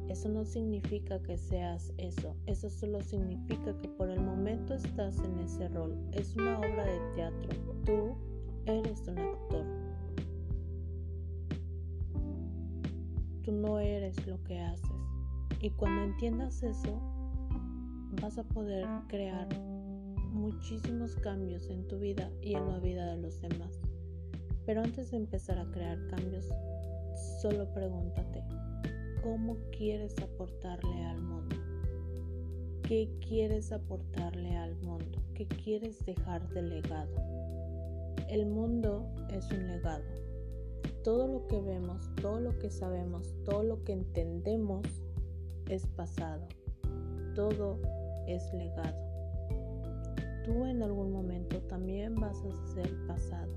Eso 0.09 0.29
no 0.29 0.45
significa 0.45 1.21
que 1.21 1.37
seas 1.37 1.93
eso, 1.97 2.35
eso 2.45 2.69
solo 2.69 3.01
significa 3.01 3.77
que 3.77 3.89
por 3.89 4.09
el 4.09 4.21
momento 4.21 4.73
estás 4.73 5.19
en 5.19 5.39
ese 5.39 5.67
rol. 5.67 5.97
Es 6.13 6.35
una 6.35 6.59
obra 6.59 6.85
de 6.85 6.99
teatro, 7.15 7.49
tú 7.85 8.15
eres 8.65 9.05
un 9.07 9.19
actor. 9.19 9.65
Tú 13.43 13.51
no 13.51 13.79
eres 13.79 14.25
lo 14.27 14.41
que 14.43 14.59
haces. 14.59 14.91
Y 15.61 15.71
cuando 15.71 16.03
entiendas 16.03 16.63
eso, 16.63 17.01
vas 18.21 18.37
a 18.37 18.43
poder 18.43 18.85
crear 19.07 19.47
muchísimos 20.31 21.15
cambios 21.15 21.69
en 21.69 21.87
tu 21.87 21.99
vida 21.99 22.29
y 22.41 22.53
en 22.55 22.67
la 22.67 22.79
vida 22.79 23.05
de 23.07 23.21
los 23.21 23.41
demás. 23.41 23.79
Pero 24.65 24.81
antes 24.81 25.11
de 25.11 25.17
empezar 25.17 25.57
a 25.57 25.69
crear 25.71 25.97
cambios, 26.07 26.47
solo 27.41 27.73
pregúntate, 27.73 28.43
¿cómo 29.27 29.57
quieres 29.77 30.17
aportarle 30.19 31.03
al 31.03 31.21
mundo? 31.21 31.57
¿Qué 32.83 33.09
quieres 33.27 33.73
aportarle 33.73 34.55
al 34.55 34.77
mundo? 34.77 35.21
¿Qué 35.33 35.45
quieres 35.45 36.05
dejar 36.05 36.47
de 36.53 36.61
legado? 36.61 37.13
El 38.29 38.45
mundo 38.45 39.05
es 39.29 39.51
un 39.51 39.67
legado. 39.67 40.05
Todo 41.03 41.27
lo 41.27 41.45
que 41.47 41.59
vemos, 41.59 42.09
todo 42.21 42.39
lo 42.39 42.57
que 42.57 42.69
sabemos, 42.69 43.35
todo 43.43 43.63
lo 43.63 43.83
que 43.83 43.91
entendemos 43.91 44.85
es 45.67 45.85
pasado. 45.87 46.47
Todo 47.35 47.81
es 48.27 48.53
legado. 48.53 48.97
Tú 50.45 50.65
en 50.65 50.81
algún 50.83 51.11
momento 51.11 51.61
también 51.63 52.15
vas 52.15 52.41
a 52.45 52.73
ser 52.73 52.95
pasado. 53.07 53.51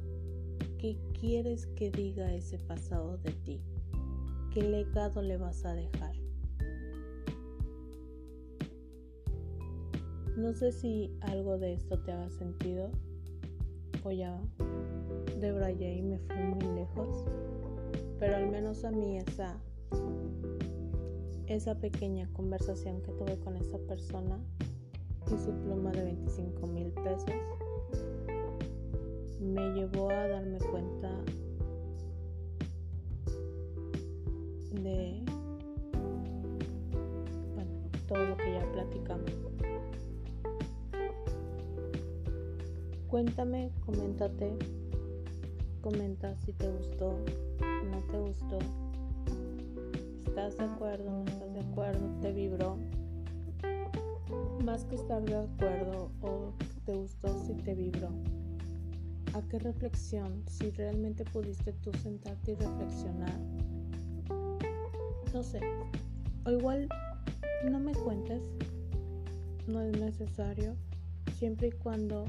¿Qué 0.78 0.98
quieres 1.20 1.68
que 1.68 1.92
diga 1.92 2.34
ese 2.34 2.58
pasado 2.58 3.18
de 3.18 3.30
ti? 3.30 3.60
¿Qué 4.52 4.62
legado 4.62 5.22
le 5.22 5.36
vas 5.36 5.64
a 5.64 5.74
dejar? 5.74 6.16
No 10.36 10.52
sé 10.54 10.72
si 10.72 11.16
algo 11.20 11.56
de 11.58 11.74
esto 11.74 12.00
te 12.00 12.10
haga 12.10 12.30
sentido 12.30 12.90
o 14.02 14.10
ya 14.10 14.40
debrayé 15.38 15.98
y 15.98 16.02
me 16.02 16.18
fui 16.18 16.36
muy 16.36 16.74
lejos, 16.74 17.24
pero 18.18 18.36
al 18.36 18.50
menos 18.50 18.84
a 18.84 18.90
mí 18.90 19.18
esa 19.18 19.60
esa 21.46 21.74
pequeña 21.76 22.28
conversación 22.32 23.02
que 23.02 23.12
tuve 23.12 23.38
con 23.38 23.56
esa 23.56 23.78
persona 23.78 24.40
y 25.26 25.38
su 25.38 25.52
pluma 25.62 25.90
de 25.92 26.04
25 26.04 26.66
mil 26.68 26.90
pesos 26.92 27.30
me 29.40 29.72
llevó 29.74 30.10
a 30.10 30.28
darme 30.28 30.58
cuenta 30.58 31.10
de 34.72 35.22
bueno, 37.54 37.70
todo 38.08 38.24
lo 38.24 38.36
que 38.36 38.52
ya 38.52 38.72
platicamos. 38.72 39.30
Cuéntame, 43.08 43.70
coméntate, 43.84 44.56
comenta 45.80 46.36
si 46.36 46.52
te 46.52 46.68
gustó, 46.68 47.18
no 47.90 47.98
te 48.10 48.18
gustó, 48.18 48.58
estás 50.26 50.56
de 50.56 50.64
acuerdo, 50.64 51.10
no 51.10 51.24
estás 51.24 51.52
de 51.54 51.60
acuerdo, 51.60 52.20
te 52.20 52.32
vibró 52.32 52.76
más 54.64 54.84
que 54.84 54.94
estar 54.94 55.22
de 55.22 55.36
acuerdo 55.36 56.10
o 56.22 56.52
te 56.84 56.94
gustó 56.94 57.28
si 57.46 57.54
te 57.54 57.74
vibró. 57.74 58.10
¿A 59.34 59.42
qué 59.48 59.58
reflexión? 59.58 60.44
Si 60.46 60.70
realmente 60.70 61.24
pudiste 61.24 61.72
tú 61.72 61.92
sentarte 62.02 62.52
y 62.52 62.54
reflexionar. 62.54 63.38
No 65.32 65.44
sé. 65.44 65.60
O 66.44 66.50
igual 66.50 66.88
no 67.70 67.78
me 67.78 67.92
cuentes. 67.92 68.42
No 69.68 69.80
es 69.80 69.98
necesario. 69.98 70.74
Siempre 71.38 71.68
y 71.68 71.72
cuando 71.72 72.24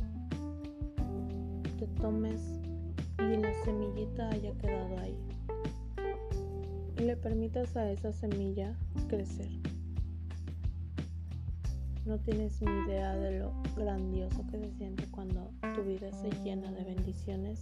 te 1.80 1.88
tomes 2.00 2.42
y 3.18 3.38
la 3.38 3.54
semillita 3.64 4.30
haya 4.30 4.52
quedado 4.54 5.00
ahí. 5.00 5.18
Y 6.98 7.04
le 7.04 7.18
permitas 7.18 7.76
a 7.76 7.90
esa 7.92 8.14
semilla 8.14 8.76
crecer. 9.08 9.50
No 12.06 12.20
tienes 12.20 12.62
ni 12.62 12.72
idea 12.86 13.16
de 13.16 13.40
lo 13.40 13.54
grandioso 13.76 14.46
que 14.52 14.60
se 14.60 14.72
siente 14.74 15.06
cuando 15.12 15.50
tu 15.76 15.84
vida 15.84 16.12
se 16.12 16.30
llena 16.44 16.72
de 16.72 16.84
bendiciones 16.84 17.62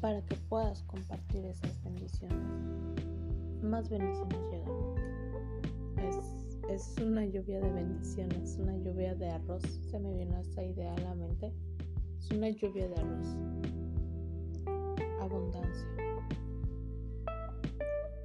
para 0.00 0.22
que 0.22 0.36
puedas 0.48 0.82
compartir 0.84 1.44
esas 1.44 1.82
bendiciones. 1.82 2.38
Más 3.62 3.88
bendiciones 3.88 4.38
llegan. 4.50 4.70
Es, 6.08 6.58
es 6.68 7.04
una 7.04 7.26
lluvia 7.26 7.60
de 7.60 7.70
bendiciones, 7.70 8.56
una 8.58 8.76
lluvia 8.78 9.14
de 9.14 9.30
arroz. 9.30 9.62
Se 9.90 9.98
me 9.98 10.12
vino 10.14 10.38
esta 10.38 10.62
idea 10.62 10.94
a 10.94 11.00
la 11.00 11.14
mente. 11.14 11.52
Es 12.18 12.30
una 12.30 12.48
lluvia 12.48 12.88
de 12.88 12.94
arroz. 12.94 13.36
Abundancia. 15.20 15.86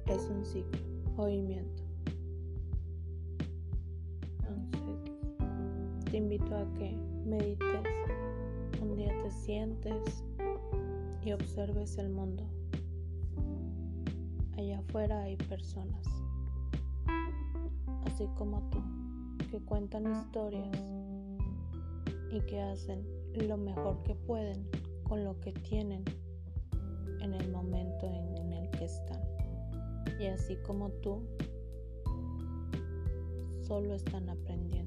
Es 0.06 0.22
un 0.30 0.44
ciclo, 0.44 0.80
movimiento. 1.16 1.86
te 6.10 6.18
invito 6.18 6.56
a 6.56 6.64
que 6.78 6.96
medites, 7.26 7.82
un 8.80 8.96
día 8.96 9.12
te 9.22 9.30
sientes 9.30 10.24
y 11.26 11.32
observes 11.32 11.98
el 11.98 12.08
mundo. 12.08 12.44
Allá 14.56 14.78
afuera 14.78 15.24
hay 15.24 15.36
personas, 15.36 16.06
así 18.04 18.28
como 18.36 18.70
tú, 18.70 18.78
que 19.50 19.58
cuentan 19.58 20.06
historias 20.12 20.78
y 22.30 22.40
que 22.42 22.60
hacen 22.62 23.04
lo 23.34 23.56
mejor 23.56 24.02
que 24.04 24.14
pueden 24.14 24.68
con 25.02 25.24
lo 25.24 25.38
que 25.40 25.52
tienen 25.52 26.04
en 27.20 27.34
el 27.34 27.50
momento 27.50 28.06
en, 28.06 28.52
el 28.52 28.70
que 28.70 28.84
están. 28.84 29.20
Y 30.20 30.26
así 30.26 30.56
como 30.64 30.90
tú, 31.02 31.22
solo 33.62 33.94
están 33.94 34.28
aprendiendo. 34.28 34.85